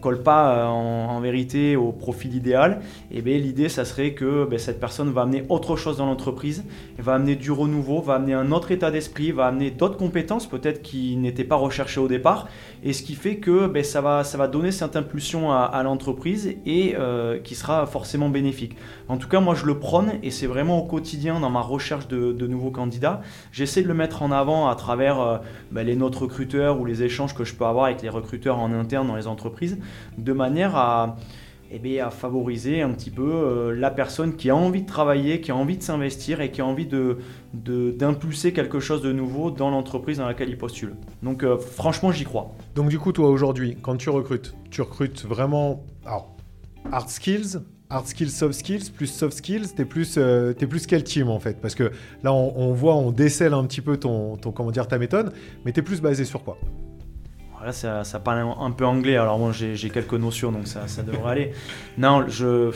colle 0.00 0.22
pas 0.22 0.58
euh, 0.58 0.66
en, 0.66 1.20
vérité 1.20 1.76
au 1.76 1.92
profil 1.92 2.34
idéal, 2.34 2.80
et 3.10 3.18
eh 3.18 3.22
bien 3.22 3.38
l'idée 3.38 3.68
ça 3.68 3.84
serait 3.84 4.12
que 4.12 4.44
ben, 4.44 4.58
cette 4.58 4.78
personne 4.78 5.10
va 5.10 5.22
amener 5.22 5.44
autre 5.48 5.76
chose 5.76 5.96
dans 5.96 6.06
l'entreprise, 6.06 6.64
va 6.98 7.14
amener 7.14 7.36
du 7.36 7.50
renouveau, 7.50 8.00
va 8.00 8.14
amener 8.14 8.34
un 8.34 8.52
autre 8.52 8.70
état 8.70 8.90
d'esprit, 8.90 9.32
va 9.32 9.46
amener 9.46 9.70
d'autres 9.70 9.96
compétences 9.96 10.46
peut-être 10.46 10.82
qui 10.82 11.16
n'étaient 11.16 11.44
pas 11.44 11.56
recherchées 11.56 12.00
au 12.00 12.08
départ, 12.08 12.48
et 12.84 12.92
ce 12.92 13.02
qui 13.02 13.14
fait 13.14 13.36
que 13.36 13.66
ben, 13.66 13.82
ça, 13.82 14.00
va, 14.00 14.24
ça 14.24 14.36
va 14.36 14.46
donner 14.46 14.72
cette 14.72 14.96
impulsion 14.96 15.52
à, 15.52 15.82
l'entreprise 15.82 16.54
et 16.66 16.94
euh, 16.98 17.38
qui 17.38 17.54
sera 17.54 17.86
forcément 17.86 18.28
bénéfique. 18.28 18.76
En 19.08 19.16
tout 19.16 19.28
cas 19.28 19.40
moi 19.40 19.54
je 19.54 19.66
le 19.66 19.78
prône 19.78 20.12
et 20.22 20.30
c'est 20.30 20.46
vraiment 20.46 20.78
au 20.78 20.84
quotidien 20.84 21.40
dans 21.40 21.50
ma 21.50 21.60
recherche 21.60 22.08
de, 22.08 22.46
nouveaux 22.46 22.70
candidats. 22.70 23.22
J'essaie 23.52 23.82
de 23.82 23.88
le 23.88 23.94
mettre 23.94 24.22
en 24.22 24.30
avant 24.30 24.68
à 24.68 24.74
travers 24.74 25.40
ben, 25.72 25.84
les 25.84 25.96
notes 25.96 26.16
recruteurs 26.16 26.80
ou 26.80 26.84
les 26.84 27.02
échanges 27.02 27.34
que 27.34 27.44
je 27.44 27.54
peux 27.54 27.64
avoir 27.64 27.86
avec 27.86 28.02
les 28.02 28.08
recruteurs 28.08 28.58
en 28.58 28.72
interne 28.72 29.08
dans 29.08 29.16
les 29.16 29.26
entreprises 29.26 29.75
de 30.18 30.33
manière 30.33 30.76
à, 30.76 31.16
eh 31.71 32.00
à 32.00 32.11
favoriser 32.11 32.83
un 32.83 32.90
petit 32.90 33.11
peu 33.11 33.28
euh, 33.28 33.75
la 33.75 33.90
personne 33.90 34.37
qui 34.37 34.50
a 34.50 34.56
envie 34.56 34.83
de 34.83 34.87
travailler, 34.87 35.40
qui 35.40 35.50
a 35.50 35.56
envie 35.56 35.76
de 35.76 35.83
s'investir 35.83 36.40
et 36.40 36.50
qui 36.50 36.61
a 36.61 36.66
envie 36.66 36.88
d'impulser 37.52 38.52
quelque 38.52 38.80
chose 38.80 39.02
de 39.02 39.12
nouveau 39.12 39.50
dans 39.50 39.71
l'entreprise 39.71 40.18
dans 40.18 40.26
laquelle 40.26 40.49
il 40.49 40.59
postule. 40.59 40.95
Donc 41.23 41.42
euh, 41.42 41.59
franchement, 41.59 42.12
j'y 42.12 42.25
crois. 42.25 42.54
Donc 42.75 42.88
du 42.88 42.99
coup, 42.99 43.12
toi 43.12 43.28
aujourd'hui, 43.28 43.76
quand 43.83 43.97
tu 43.97 44.11
recrutes, 44.11 44.54
tu 44.71 44.83
recrutes 44.83 45.25
vraiment 45.25 45.85
hard 46.92 47.09
skills, 47.09 47.59
hard 47.90 48.06
skills, 48.06 48.30
soft 48.30 48.54
skills, 48.54 48.90
plus 48.95 49.06
soft 49.06 49.37
skills, 49.37 49.75
t'es 49.75 49.85
plus, 49.85 50.16
euh, 50.18 50.52
quel 50.88 51.04
team 51.04 51.28
en 51.28 51.40
fait? 51.40 51.61
Parce 51.61 51.75
que 51.75 51.90
là, 52.23 52.33
on, 52.33 52.73
voit, 52.73 52.95
on 52.95 53.11
décèle 53.11 53.54
un 53.54 53.64
petit 53.64 53.80
peu 53.80 53.97
comment 53.97 54.71
dire, 54.71 54.87
ta 54.88 54.99
méthode, 54.99 55.33
mais 55.64 55.73
t'es 55.73 55.83
plus 55.83 56.00
basé 56.00 56.25
sur 56.25 56.45
quoi? 56.45 56.59
Là, 57.64 57.72
ça, 57.72 58.20
parle 58.20 58.46
un 58.60 58.70
peu 58.70 58.84
anglais, 58.84 59.16
alors 59.16 59.38
moi 59.38 59.52
j'ai 59.52 59.90
quelques 59.90 60.14
notions, 60.14 60.52
donc 60.52 60.66
ça, 60.66 61.02
devrait 61.02 61.30
aller. 61.30 61.52
Non, 61.98 62.25
je. 62.28 62.70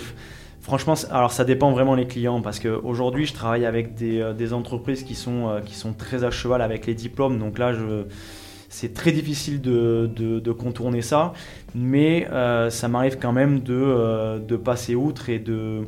Franchement, 0.61 0.95
alors 1.11 1.33
ça 1.33 1.45
dépend 1.45 1.73
vraiment 1.73 1.95
les 1.95 2.07
clients 2.07 2.43
parce 2.43 2.61
qu'aujourd'hui 2.61 3.25
je 3.25 3.33
travaille 3.33 3.65
avec 3.65 3.95
des, 3.95 4.21
euh, 4.21 4.53
entreprises 4.53 5.05
qui 5.05 5.15
sont, 5.15 5.49
euh, 5.49 5.61
qui 5.61 5.75
sont 5.75 5.95
très 5.95 6.23
à 6.23 6.31
cheval 6.31 6.61
avec 6.61 6.87
les 6.87 6.95
diplômes. 6.95 7.39
Donc 7.39 7.59
là, 7.59 7.73
c'est 8.71 8.95
très 8.95 9.13
difficile 9.13 9.61
de, 9.61 10.53
contourner 10.53 11.03
ça. 11.03 11.35
Mais 11.75 12.27
euh, 12.31 12.71
ça 12.71 12.89
m'arrive 12.89 13.19
quand 13.21 13.33
même 13.33 13.61
de, 13.61 14.57
passer 14.57 14.95
outre 14.95 15.29
et 15.29 15.39
de, 15.39 15.87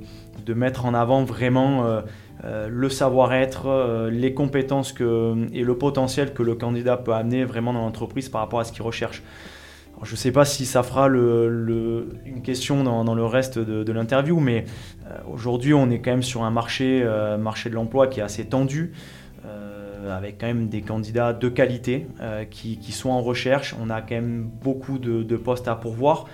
mettre 0.55 0.85
en 0.85 0.93
avant 0.93 1.25
vraiment 1.25 2.03
euh, 2.45 2.69
le 2.69 2.89
savoir-être, 2.89 3.67
euh, 3.67 4.11
les 4.11 4.35
compétences 4.35 4.93
que, 4.93 5.47
et 5.53 5.63
le 5.63 5.79
potentiel 5.79 6.35
que 6.35 6.43
le 6.43 6.57
candidat 6.57 6.97
peut 6.97 7.15
amener 7.15 7.45
vraiment 7.45 7.73
dans 7.73 7.83
l'entreprise 7.83 8.29
par 8.29 8.41
rapport 8.41 8.59
à 8.59 8.65
ce 8.65 8.73
qu'il 8.73 8.83
recherche. 8.83 9.23
je 10.03 10.11
ne 10.11 10.17
sais 10.17 10.33
pas 10.33 10.45
si 10.45 10.67
ça 10.67 10.83
fera 10.83 11.07
une 11.07 12.43
question 12.43 12.83
dans, 12.83 13.15
le 13.15 13.25
reste 13.25 13.61
de, 13.61 13.93
l'interview, 13.93 14.41
mais 14.41 14.65
euh, 15.07 15.19
aujourd'hui, 15.33 15.73
on 15.73 15.89
est 15.91 16.01
quand 16.01 16.11
même 16.11 16.23
sur 16.23 16.43
un 16.43 16.51
marché, 16.51 17.03
euh, 17.05 17.39
marché 17.39 17.71
de 17.71 17.77
l'emploi 17.77 18.09
qui 18.09 18.19
est 18.19 18.25
assez 18.25 18.45
tendu, 18.47 18.93
euh, 19.47 19.72
avec 20.11 20.39
quand 20.39 20.47
même 20.47 20.69
des 20.69 20.81
candidats 20.81 21.33
de 21.33 21.49
qualité 21.49 22.07
qui, 22.51 22.93
sont 22.93 23.11
en 23.11 23.23
recherche. 23.23 23.75
On 23.81 23.91
a 23.91 24.01
quand 24.01 24.15
même 24.15 24.49
beaucoup 24.63 24.99
de, 24.99 25.37
postes 25.37 25.69
à 25.69 25.75
pourvoir. 25.75 26.27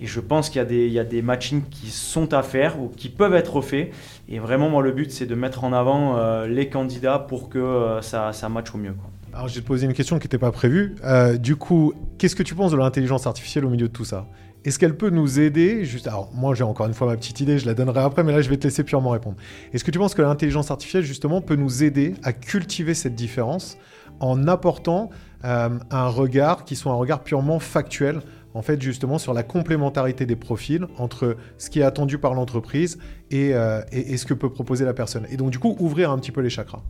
Et 0.00 0.06
je 0.06 0.20
pense 0.20 0.50
qu'il 0.50 0.70
y, 0.70 0.88
y, 0.90 0.98
a 0.98 1.04
des 1.04 1.22
matchings 1.22 1.62
qui 1.70 1.86
sont 1.86 2.34
à 2.34 2.42
faire 2.42 2.80
ou 2.80 2.88
qui 2.88 3.08
peuvent 3.08 3.34
être 3.34 3.62
faits. 3.62 3.92
Et 4.28 4.38
vraiment, 4.38 4.68
moi, 4.68 4.82
le 4.82 4.92
but, 4.92 5.10
c'est 5.10 5.26
de 5.26 5.34
mettre 5.34 5.64
en 5.64 5.72
avant 5.72 6.44
les 6.46 6.68
candidats 6.68 7.18
pour 7.18 7.48
que 7.48 7.98
ça, 8.02 8.32
ça 8.32 8.48
matche 8.48 8.74
au 8.74 8.78
mieux. 8.78 8.94
Alors, 9.36 9.48
je 9.48 9.54
vais 9.56 9.60
te 9.60 9.66
poser 9.66 9.84
une 9.84 9.92
question 9.92 10.18
qui 10.18 10.24
n'était 10.24 10.38
pas 10.38 10.50
prévue. 10.50 10.94
Euh, 11.04 11.36
du 11.36 11.56
coup, 11.56 11.92
qu'est-ce 12.16 12.34
que 12.34 12.42
tu 12.42 12.54
penses 12.54 12.72
de 12.72 12.78
l'intelligence 12.78 13.26
artificielle 13.26 13.66
au 13.66 13.68
milieu 13.68 13.88
de 13.88 13.92
tout 13.92 14.06
ça? 14.06 14.26
Est-ce 14.66 14.80
qu'elle 14.80 14.96
peut 14.96 15.10
nous 15.10 15.38
aider 15.38 15.84
juste... 15.84 16.08
Alors, 16.08 16.28
moi, 16.34 16.54
j'ai 16.56 16.64
encore 16.64 16.86
une 16.86 16.94
fois 16.94 17.06
ma 17.06 17.16
petite 17.16 17.40
idée, 17.40 17.56
je 17.58 17.66
la 17.66 17.74
donnerai 17.74 18.00
après, 18.00 18.24
mais 18.24 18.32
là, 18.32 18.42
je 18.42 18.50
vais 18.50 18.56
te 18.56 18.64
laisser 18.64 18.82
purement 18.82 19.10
répondre. 19.10 19.36
Est-ce 19.72 19.84
que 19.84 19.92
tu 19.92 19.98
penses 20.00 20.14
que 20.14 20.22
l'intelligence 20.22 20.72
artificielle, 20.72 21.04
justement, 21.04 21.40
peut 21.40 21.54
nous 21.54 21.84
aider 21.84 22.14
à 22.24 22.32
cultiver 22.32 22.92
cette 22.94 23.14
différence 23.14 23.78
en 24.18 24.48
apportant 24.48 25.10
euh, 25.44 25.68
un 25.90 26.08
regard 26.08 26.64
qui 26.64 26.74
soit 26.74 26.90
un 26.90 26.96
regard 26.96 27.22
purement 27.22 27.60
factuel 27.60 28.20
en 28.54 28.62
fait 28.62 28.80
justement 28.80 29.18
sur 29.18 29.34
la 29.34 29.42
complémentarité 29.42 30.24
des 30.24 30.34
profils 30.34 30.86
entre 30.96 31.36
ce 31.58 31.68
qui 31.68 31.80
est 31.80 31.84
attendu 31.84 32.16
par 32.16 32.32
l'entreprise 32.32 32.98
et, 33.30 33.54
euh, 33.54 33.82
ce 33.92 34.24
que 34.24 34.34
peut 34.34 34.50
proposer 34.50 34.84
la 34.84 34.94
personne? 34.94 35.26
Et 35.30 35.36
donc 35.36 35.50
du 35.50 35.58
coup 35.58 35.76
ouvrir 35.78 36.10
un 36.10 36.18
petit 36.18 36.32
peu 36.32 36.40
les 36.40 36.50
chakras. 36.50 36.82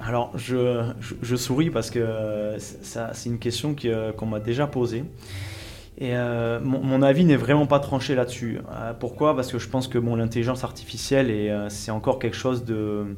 Alors, 0.00 0.32
je, 0.36 1.36
souris 1.36 1.70
parce 1.70 1.90
que 1.90 2.56
c'est 2.58 3.28
une 3.28 3.38
question 3.38 3.74
euh, 3.84 4.12
qu'on 4.12 4.26
m'a 4.26 4.40
déjà 4.40 4.66
posée. 4.66 5.04
Et 5.98 6.16
euh, 6.16 6.58
mon, 6.60 7.02
avis 7.02 7.24
n'est 7.24 7.36
vraiment 7.36 7.66
pas 7.66 7.78
tranché 7.78 8.14
là-dessus. 8.14 8.58
Euh, 8.72 8.92
pourquoi? 8.98 9.36
Parce 9.36 9.52
que 9.52 9.58
je 9.58 9.68
pense 9.68 9.86
que 9.86 9.98
bon, 9.98 10.16
l'intelligence 10.16 10.64
artificielle, 10.64 11.66
c'est 11.70 11.92
encore 11.92 12.18
quelque 12.18 12.36
chose 12.36 12.64
de, 12.64 13.16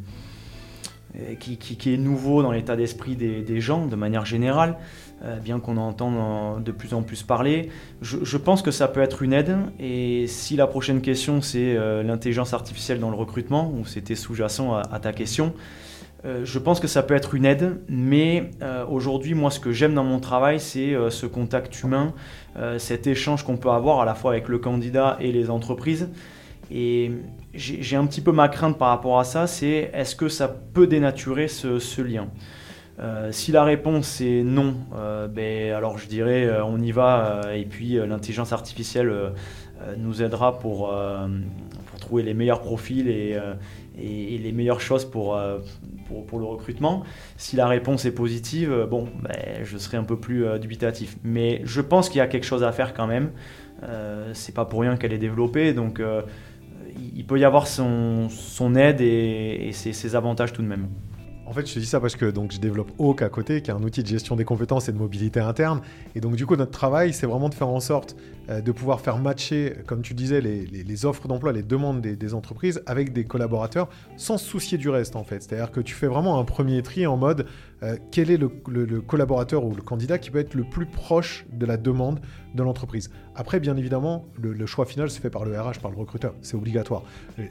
qui, 1.41 1.95
est 1.95 1.97
nouveau 1.97 2.43
dans 2.43 2.53
l'état 2.53 2.77
d'esprit 2.77 3.17
des, 3.17 3.61
gens, 3.61 3.87
de 3.87 3.97
manière 3.97 4.27
générale, 4.27 4.77
bien 5.43 5.59
qu'on 5.59 5.79
en 5.79 5.89
entende 5.89 6.63
de 6.63 6.73
plus 6.73 6.93
en 6.93 7.03
plus 7.03 7.23
parler. 7.23 7.71
Je, 8.03 8.37
pense 8.37 8.61
que 8.61 8.71
ça 8.71 8.89
peut 8.89 9.01
être 9.01 9.23
une 9.23 9.33
aide. 9.33 9.57
Et 9.81 10.27
si 10.27 10.55
la 10.57 10.67
prochaine 10.67 11.01
question, 11.01 11.41
c'est 11.41 11.75
l'intelligence 12.03 12.53
artificielle 12.53 13.01
dans 13.01 13.11
le 13.11 13.17
recrutement, 13.17 13.73
ou 13.73 13.87
c'était 13.87 14.17
sous-jacent 14.17 14.75
à, 14.75 15.01
ta 15.01 15.15
question, 15.15 15.55
euh, 16.27 16.45
je 16.45 16.59
pense 16.59 16.81
que 16.81 16.89
ça 16.89 17.03
peut 17.03 17.15
être 17.15 17.35
une 17.35 17.45
aide, 17.45 17.81
mais 17.89 18.51
euh, 18.61 18.85
aujourd'hui, 18.87 19.35
moi, 19.35 19.51
ce 19.51 19.61
que 19.61 19.71
j'aime 19.71 19.95
dans 19.95 20.03
mon 20.03 20.19
travail, 20.19 20.59
c'est 20.59 20.93
euh, 20.93 21.09
ce 21.09 21.27
contact 21.27 21.83
humain, 21.83 22.13
cet 22.79 23.07
échange 23.07 23.45
qu'on 23.45 23.59
peut 23.59 23.69
avoir 23.69 24.01
à 24.01 24.07
la 24.07 24.15
fois 24.15 24.31
avec 24.31 24.49
le 24.49 24.59
candidat 24.59 25.19
et 25.21 25.31
les 25.31 25.51
entreprises. 25.51 26.09
Et 26.71 27.13
j'ai 27.53 27.97
un 27.97 28.07
petit 28.07 28.23
peu 28.23 28.33
ma 28.33 28.49
crainte 28.49 28.79
par 28.79 28.89
rapport 28.89 29.21
à 29.21 29.25
ça, 29.25 29.47
c'est 29.47 29.91
est-ce 29.93 30.17
que 30.17 30.31
ça 30.31 30.49
peut 30.49 30.87
dénaturer 30.87 31.49
ce, 31.49 32.01
lien? 32.01 32.29
Si 33.31 33.53
la 33.53 33.65
réponse 33.65 34.21
est 34.21 34.43
non, 34.43 34.75
ben, 35.31 35.73
alors 35.73 35.99
je 35.99 36.07
dirais 36.07 36.49
on 36.65 36.81
y 36.81 36.93
va 36.93 37.43
et 37.55 37.65
puis 37.65 37.97
l'intelligence 37.97 38.53
artificielle 38.53 39.33
nous 39.99 40.23
aidera 40.23 40.59
pour, 40.59 40.95
trouver 42.01 42.23
les 42.23 42.35
meilleurs 42.35 42.61
profils 42.61 43.09
et, 43.09 43.39
les 43.99 44.53
meilleures 44.53 44.81
choses 44.81 45.05
pour, 45.05 45.37
euh, 45.37 45.59
le 46.11 46.45
recrutement. 46.45 47.03
Si 47.37 47.57
la 47.57 47.67
réponse 47.67 48.05
est 48.05 48.13
positive, 48.13 48.73
euh, 48.73 48.87
bon, 48.87 49.09
ben, 49.23 49.65
je 49.65 49.79
serai 49.79 49.97
un 49.97 50.05
peu 50.05 50.19
plus 50.19 50.45
euh, 50.45 50.59
dubitatif. 50.59 51.17
Mais 51.25 51.63
je 51.65 51.81
pense 51.81 52.09
qu'il 52.09 52.19
y 52.19 52.23
a 52.23 52.27
quelque 52.27 52.45
chose 52.45 52.63
à 52.63 52.73
faire 52.73 52.95
quand 52.95 53.07
même. 53.07 53.31
Euh, 53.83 54.31
c'est 54.35 54.55
pas 54.55 54.65
pour 54.65 54.81
rien 54.81 54.97
qu'elle 54.97 55.13
est 55.13 55.19
développée, 55.19 55.73
donc 55.73 56.01
il 57.15 57.27
peut 57.27 57.39
y 57.39 57.45
avoir 57.45 57.67
son, 57.67 58.29
aide 58.77 59.01
et, 59.01 59.71
ses 59.73 60.17
avantages 60.17 60.53
tout 60.53 60.63
de 60.63 60.67
même. 60.67 60.89
En 61.47 61.53
fait, 61.53 61.65
je 61.65 61.75
te 61.75 61.79
dis 61.79 61.87
ça 61.87 62.01
parce 62.01 62.17
que 62.17 62.27
donc, 62.27 62.51
je 62.51 62.59
développe 62.59 62.91
Oak 62.99 63.23
à 63.23 63.29
côté, 63.29 63.63
qui 63.63 63.71
est 63.71 63.75
un 63.75 63.83
outil 63.83 64.03
de 64.03 64.09
gestion 64.09 64.35
des 64.35 64.45
compétences 64.45 64.89
et 64.89 64.93
de 64.93 64.99
mobilité 64.99 65.39
interne. 65.39 65.81
Et 66.17 66.21
donc, 66.21 66.35
du 66.35 66.45
coup, 66.45 66.57
notre 66.57 66.73
travail, 66.73 67.13
c'est 67.13 67.27
vraiment 67.27 67.49
de 67.49 67.55
faire 67.55 67.69
en 67.69 67.79
sorte 67.79 68.17
euh, 68.51 68.61
de 68.61 68.73
pouvoir 68.73 69.01
faire 69.01 69.19
matcher, 69.19 69.77
comme 69.87 70.03
tu 70.03 70.13
disais, 70.13 70.41
les, 70.41 71.07
offres 71.07 71.29
d'emploi, 71.29 71.53
les 71.53 71.63
demandes 71.63 72.01
des, 72.01 72.35
entreprises 72.35 72.83
avec 72.87 73.13
des 73.13 73.25
collaborateurs 73.25 73.89
sans 74.17 74.39
se 74.39 74.45
soucier 74.45 74.77
du 74.77 74.89
reste, 74.89 75.15
en 75.15 75.23
fait. 75.23 75.41
C'est-à-dire 75.41 75.71
que 75.71 75.81
tu 75.81 75.95
fais 75.95 76.09
vraiment 76.09 76.41
un 76.41 76.45
premier 76.45 76.83
tri 76.83 77.07
en 77.07 77.17
mode 77.17 77.47
euh, 77.85 77.97
quel 78.11 78.33
est 78.33 78.39
le, 78.39 78.49
collaborateur 79.01 79.65
ou 79.65 79.73
le 79.73 79.83
candidat 79.83 80.19
qui 80.19 80.33
peut 80.33 80.41
être 80.41 80.55
le 80.55 80.65
plus 80.65 80.87
proche 80.87 81.47
de 81.53 81.65
la 81.65 81.77
demande 81.77 82.19
de 82.57 82.63
l'entreprise. 82.63 83.11
Après, 83.35 83.61
bien 83.61 83.77
évidemment, 83.77 84.27
le, 84.41 84.67
choix 84.67 84.87
final 84.87 85.11
se 85.11 85.21
fait 85.21 85.31
par 85.31 85.45
le 85.45 85.59
RH, 85.59 85.81
par 85.81 85.91
le 85.91 85.97
recruteur. 85.97 86.35
C'est 86.43 86.57
obligatoire. 86.57 87.03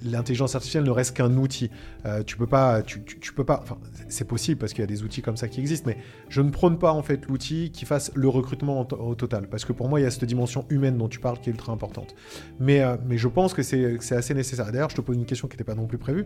L'intelligence 0.04 0.56
artificielle 0.56 0.84
ne 0.84 0.90
reste 0.90 1.16
qu'un 1.16 1.32
outil. 1.38 1.70
Euh, 2.06 2.24
tu 2.24 2.36
peux 2.36 2.48
pas, 2.48 2.82
tu, 2.82 3.00
peux 3.34 3.44
pas. 3.46 3.60
Enfin, 3.64 3.78
c'est 4.10 4.28
possible 4.28 4.60
parce 4.60 4.74
qu'il 4.74 4.82
y 4.82 4.84
a 4.84 4.88
des 4.88 5.04
outils 5.04 5.22
comme 5.22 5.38
ça 5.38 5.48
qui 5.48 5.62
existent, 5.62 5.88
mais 5.88 5.98
je 6.30 6.42
ne 6.42 6.50
prône 6.50 6.78
pas 6.78 6.92
en 6.92 7.04
fait 7.04 7.26
l'outil 7.28 7.72
qui 7.72 7.86
fasse 7.86 8.12
le 8.16 8.28
recrutement 8.28 8.88
au 8.92 9.16
total, 9.16 9.48
parce 9.48 9.64
que 9.64 9.74
pour 9.74 9.88
moi, 9.88 10.00
il 10.00 10.04
y 10.04 10.06
a 10.06 10.12
cette 10.12 10.26
dimension 10.26 10.66
humaine 10.70 10.98
dont 10.98 11.08
tu 11.08 11.20
parles 11.20 11.40
qui 11.40 11.50
est 11.50 11.54
ultra 11.54 11.72
importante. 11.72 12.16
Mais, 12.60 12.82
euh, 12.82 12.98
mais 13.06 13.18
je 13.18 13.28
pense 13.28 13.54
que 13.54 13.64
c'est 13.64 13.98
assez 14.12 14.34
nécessaire. 14.34 14.72
D'ailleurs, 14.72 14.90
je 14.90 14.96
te 14.96 15.02
pose 15.02 15.16
une 15.16 15.26
question 15.26 15.48
qui 15.48 15.54
n'était 15.54 15.64
pas 15.64 15.76
non 15.76 15.88
plus 15.88 15.98
prévue. 15.98 16.26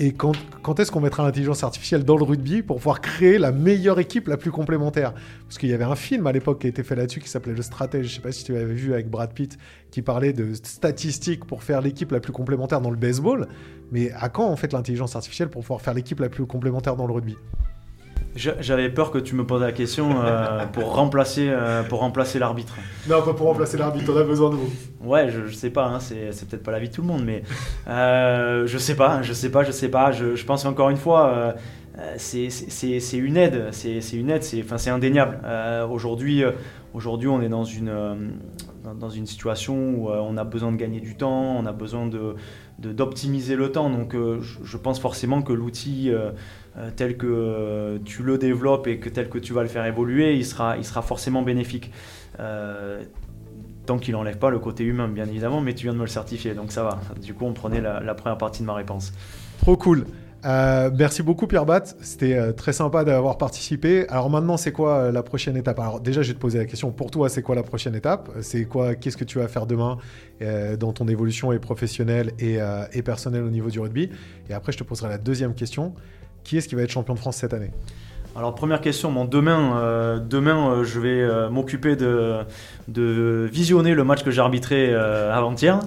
Et 0.00 0.12
quand, 0.12 0.32
est-ce 0.78 0.92
qu'on 0.92 1.00
mettra 1.00 1.24
l'intelligence 1.24 1.64
artificielle 1.64 2.04
dans 2.04 2.16
le 2.16 2.22
rugby 2.22 2.62
pour 2.62 2.76
pouvoir 2.76 3.00
créer 3.00 3.36
la 3.36 3.50
meilleure 3.50 3.98
équipe 3.98 4.28
la 4.28 4.36
plus 4.36 4.52
complémentaire? 4.52 5.12
Parce 5.42 5.58
qu'il 5.58 5.68
y 5.68 5.72
avait 5.72 5.82
un 5.82 5.96
film 5.96 6.28
à 6.28 6.32
l'époque 6.32 6.60
qui 6.60 6.68
a 6.68 6.70
été 6.70 6.84
fait 6.84 6.94
là-dessus 6.94 7.18
qui 7.18 7.28
s'appelait 7.28 7.52
Le 7.52 7.62
Stratège, 7.62 8.06
je 8.06 8.14
sais 8.14 8.20
pas 8.20 8.30
si 8.30 8.44
tu 8.44 8.52
l'avais 8.52 8.74
vu 8.74 8.92
avec 8.92 9.10
Brad 9.10 9.32
Pitt, 9.32 9.58
qui 9.90 10.02
parlait 10.02 10.32
de 10.32 10.54
statistiques 10.54 11.44
pour 11.44 11.64
faire 11.64 11.80
l'équipe 11.80 12.12
la 12.12 12.20
plus 12.20 12.32
complémentaire 12.32 12.80
dans 12.80 12.90
le 12.90 12.96
baseball. 12.96 13.48
Mais 13.90 14.12
à 14.12 14.28
quand 14.28 14.46
en 14.46 14.54
fait 14.54 14.72
l'intelligence 14.72 15.16
artificielle 15.16 15.48
pour 15.48 15.62
pouvoir 15.62 15.80
faire 15.80 15.94
l'équipe 15.94 16.20
la 16.20 16.28
plus 16.28 16.46
complémentaire 16.46 16.94
dans 16.94 17.08
le 17.08 17.12
rugby? 17.12 17.36
J'avais 18.36 18.88
peur 18.88 19.10
que 19.10 19.18
tu 19.18 19.34
me 19.34 19.44
poses 19.44 19.62
la 19.62 19.72
question 19.72 20.22
euh, 20.22 20.66
pour 20.72 20.94
remplacer, 20.94 21.48
euh, 21.48 21.82
pour 21.82 22.00
remplacer 22.00 22.38
l'arbitre. 22.38 22.76
Non, 23.08 23.22
pas 23.22 23.34
pour 23.34 23.46
remplacer 23.46 23.76
l'arbitre, 23.76 24.12
on 24.14 24.18
a 24.18 24.24
besoin 24.24 24.50
de 24.50 24.56
vous. 24.56 24.70
Ouais, 25.02 25.30
je, 25.30 25.46
je 25.46 25.54
sais 25.54 25.70
pas, 25.70 25.86
hein, 25.86 26.00
c'est, 26.00 26.48
peut-être 26.48 26.62
pas 26.62 26.72
la 26.72 26.78
vie 26.78 26.88
de 26.88 26.94
tout 26.94 27.02
le 27.02 27.08
monde, 27.08 27.24
mais 27.24 27.42
euh, 27.88 28.66
je 28.66 28.78
sais 28.78 28.96
pas, 28.96 29.22
je 29.22 29.32
sais 29.32 29.50
pas, 29.50 29.64
je 29.64 29.72
sais 29.72 29.88
pas. 29.88 30.12
Je, 30.12 30.36
je 30.36 30.44
pense 30.44 30.64
encore 30.64 30.90
une 30.90 30.96
fois, 30.96 31.54
c'est, 32.16 32.48
une 33.14 33.36
aide, 33.36 33.68
c'est, 33.72 33.98
une 34.12 34.30
aide, 34.30 34.42
c'est, 34.42 34.62
enfin, 34.62 34.78
c'est 34.78 34.90
indéniable. 34.90 35.40
aujourd'hui, 35.90 36.44
aujourd'hui, 36.94 37.28
on 37.28 37.42
est 37.42 37.48
dans 37.48 37.64
une, 37.64 37.92
dans 38.98 39.10
une 39.10 39.26
situation 39.26 39.74
où 39.74 40.10
on 40.10 40.36
a 40.36 40.44
besoin 40.44 40.72
de 40.72 40.76
gagner 40.76 41.00
du 41.00 41.16
temps, 41.16 41.56
on 41.56 41.66
a 41.66 41.72
besoin 41.72 42.06
de, 42.06 42.34
d'optimiser 42.78 43.56
le 43.56 43.72
temps. 43.72 43.90
Donc, 43.90 44.14
je, 44.14 44.76
pense 44.76 45.00
forcément 45.00 45.42
que 45.42 45.52
l'outil 45.52 46.12
euh, 46.78 46.90
tel 46.94 47.16
que 47.16 47.26
euh, 47.26 47.98
tu 48.04 48.22
le 48.22 48.38
développes 48.38 48.86
et 48.86 48.98
que 48.98 49.08
tel 49.08 49.28
que 49.28 49.38
tu 49.38 49.52
vas 49.52 49.62
le 49.62 49.68
faire 49.68 49.84
évoluer, 49.84 50.36
il 50.36 50.46
sera, 50.46 50.76
il 50.76 50.84
sera 50.84 51.02
forcément 51.02 51.42
bénéfique. 51.42 51.90
Euh, 52.38 53.02
tant 53.86 53.98
qu'il 53.98 54.12
n'enlève 54.12 54.38
pas 54.38 54.50
le 54.50 54.58
côté 54.58 54.84
humain, 54.84 55.08
bien 55.08 55.26
évidemment, 55.26 55.60
mais 55.60 55.74
tu 55.74 55.84
viens 55.84 55.92
de 55.92 55.98
me 55.98 56.04
le 56.04 56.10
certifier, 56.10 56.54
donc 56.54 56.70
ça 56.70 56.84
va. 56.84 57.00
Du 57.20 57.34
coup, 57.34 57.46
on 57.46 57.52
prenait 57.52 57.80
la, 57.80 58.14
première 58.14 58.38
partie 58.38 58.60
de 58.60 58.66
ma 58.66 58.74
réponse. 58.74 59.12
Trop 59.60 59.76
cool. 59.76 60.04
Merci 60.44 61.22
beaucoup 61.22 61.46
Pierre 61.46 61.66
Bat, 61.66 61.84
c'était 62.00 62.52
très 62.52 62.72
sympa 62.72 63.04
d'avoir 63.04 63.38
participé. 63.38 64.06
Alors 64.08 64.30
maintenant, 64.30 64.56
c'est 64.56 64.72
quoi 64.72 65.10
la 65.10 65.22
prochaine 65.22 65.56
étape? 65.56 65.78
Alors 65.80 66.00
déjà, 66.00 66.22
je 66.22 66.28
vais 66.28 66.34
te 66.34 66.40
poser 66.40 66.58
la 66.58 66.64
question. 66.64 66.90
Pour 66.90 67.10
toi, 67.10 67.28
c'est 67.28 67.42
quoi 67.42 67.54
la 67.54 67.62
prochaine 67.62 67.94
étape? 67.94 68.30
C'est 68.40 68.64
quoi 68.64 68.94
Qu'est-ce 68.94 69.16
que 69.16 69.24
tu 69.24 69.38
vas 69.38 69.48
faire 69.48 69.66
demain 69.66 69.98
dans 70.78 70.92
ton 70.92 71.08
évolution 71.08 71.56
professionnelle 71.58 72.32
et 72.38 73.02
personnelle 73.02 73.42
au 73.42 73.50
niveau 73.50 73.70
du 73.70 73.80
rugby? 73.80 74.10
Et 74.48 74.54
après, 74.54 74.72
je 74.72 74.78
te 74.78 74.84
poserai 74.84 75.08
la 75.08 75.18
deuxième 75.18 75.54
question. 75.54 75.94
Qui 76.44 76.56
est-ce 76.56 76.68
qui 76.68 76.74
va 76.76 76.82
être 76.82 76.90
champion 76.90 77.14
de 77.14 77.18
France 77.18 77.36
cette 77.36 77.52
année? 77.52 77.70
Alors 78.36 78.54
première 78.54 78.80
question, 78.80 79.12
demain, 79.24 79.76
euh, 79.78 80.20
euh, 80.32 80.84
je 80.84 81.00
vais 81.00 81.22
euh, 81.22 81.50
m'occuper 81.50 81.96
de, 81.96 82.44
visionner 83.50 83.94
le 83.94 84.04
match 84.04 84.22
que 84.22 84.30
j'ai 84.30 84.40
arbitré 84.40 84.94
avant-hier. 84.94 85.80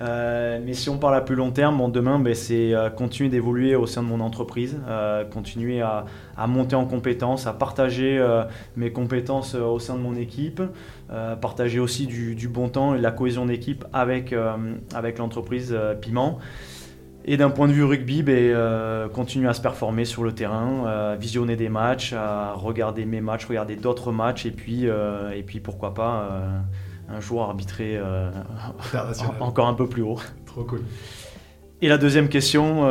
mais 0.00 0.72
si 0.72 0.88
on 0.88 0.98
parle 0.98 1.16
à 1.16 1.20
plus 1.20 1.34
long 1.34 1.50
terme, 1.50 1.90
demain 1.90 2.18
ben, 2.18 2.34
c'est 2.34 2.74
continuer 2.96 3.28
d'évoluer 3.28 3.74
au 3.76 3.86
sein 3.86 4.02
de 4.02 4.08
mon 4.08 4.20
entreprise, 4.20 4.76
continuer 5.32 5.80
à, 5.80 6.04
monter 6.46 6.76
en 6.76 6.86
compétences, 6.86 7.46
à 7.46 7.52
partager 7.52 8.24
mes 8.76 8.92
compétences 8.92 9.54
au 9.54 9.78
sein 9.78 9.94
de 9.94 10.00
mon 10.00 10.14
équipe, 10.14 10.62
partager 11.40 11.80
aussi 11.80 12.06
du, 12.06 12.48
bon 12.48 12.68
temps 12.68 12.94
et 12.94 12.98
de 12.98 13.02
la 13.02 13.10
cohésion 13.10 13.46
d'équipe 13.46 13.84
avec 13.92 14.32
l'entreprise 15.18 15.76
Piment. 16.00 16.38
Et 17.28 17.36
d'un 17.36 17.50
point 17.50 17.66
de 17.66 17.72
vue 17.72 17.82
rugby, 17.82 18.22
ben, 18.22 18.36
euh, 18.36 19.08
continuer 19.08 19.48
à 19.48 19.54
se 19.54 19.60
performer 19.60 20.04
sur 20.04 20.22
le 20.22 20.32
terrain, 20.32 20.86
euh, 20.86 21.16
visionner 21.18 21.56
des 21.56 21.68
matchs, 21.68 22.12
à 22.12 22.52
regarder 22.52 23.04
mes 23.04 23.20
matchs, 23.20 23.46
regarder 23.46 23.74
d'autres 23.74 24.12
matchs, 24.12 24.46
et 24.46 24.52
puis, 24.52 24.88
euh, 24.88 25.32
et 25.32 25.42
puis 25.42 25.58
pourquoi 25.58 25.92
pas 25.92 26.30
un 27.08 27.20
jour 27.20 27.42
arbitrer 27.42 28.00
encore 29.40 29.66
un 29.66 29.74
peu 29.74 29.88
plus 29.88 30.02
haut. 30.02 30.20
Trop 30.44 30.62
cool. 30.62 30.82
Et 31.82 31.88
la 31.88 31.98
deuxième 31.98 32.28
question, 32.28 32.86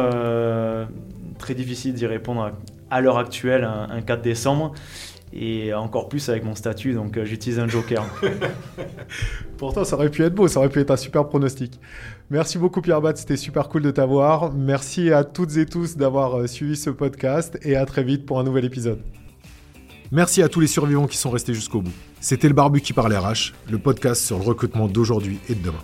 très 1.40 1.56
difficile 1.56 1.94
d'y 1.94 2.06
répondre 2.06 2.52
à, 2.90 3.02
l'heure 3.02 3.18
actuelle, 3.18 3.64
un, 3.64 4.02
4 4.02 4.22
décembre. 4.22 4.74
Et 5.36 5.74
encore 5.74 6.08
plus 6.08 6.30
avec 6.30 6.44
mon 6.44 6.56
statut, 6.56 6.94
donc 6.94 7.18
euh, 7.18 7.26
j'utilise 7.26 7.60
un 7.60 7.68
joker. 7.68 8.06
Pourtant, 9.58 9.84
ça 9.84 9.96
aurait 9.96 10.10
pu 10.10 10.24
être 10.24 10.34
beau, 10.34 10.48
ça 10.48 10.60
aurait 10.60 10.70
pu 10.70 10.80
être 10.80 10.92
un 10.92 10.98
super 10.98 11.28
pronostic. 11.28 11.80
Merci 12.30 12.58
beaucoup 12.58 12.82
Pierre 12.82 13.02
Bat, 13.02 13.18
c'était 13.18 13.38
super 13.38 13.68
cool 13.70 13.82
de 13.82 13.92
t'avoir. 13.92 14.54
Merci 14.54 15.12
à 15.12 15.24
toutes 15.24 15.58
et 15.58 15.66
tous 15.66 15.98
d'avoir 15.98 16.40
euh, 16.40 16.48
suivi 16.48 16.76
ce 16.76 16.90
podcast 16.90 17.60
et 17.62 17.76
à 17.76 17.86
très 17.86 18.04
vite 18.04 18.26
pour 18.26 18.40
un 18.40 18.44
nouvel 18.44 18.66
épisode. 18.66 19.00
Merci 20.12 20.42
à 20.42 20.50
tous 20.50 20.62
les 20.62 20.68
survivants 20.68 21.08
qui 21.08 21.18
sont 21.18 21.32
restés 21.32 21.54
jusqu'au 21.54 21.82
bout. 21.82 21.94
C'était 22.22 22.48
le 22.48 22.54
Barbu 22.54 22.80
qui 22.82 22.94
parle 22.94 23.14
RH, 23.14 23.54
le 23.70 23.78
podcast 23.78 24.24
sur 24.24 24.38
le 24.38 24.44
recrutement 24.44 24.88
d'aujourd'hui 24.88 25.40
et 25.50 25.56
de 25.56 25.64
demain. 25.64 25.84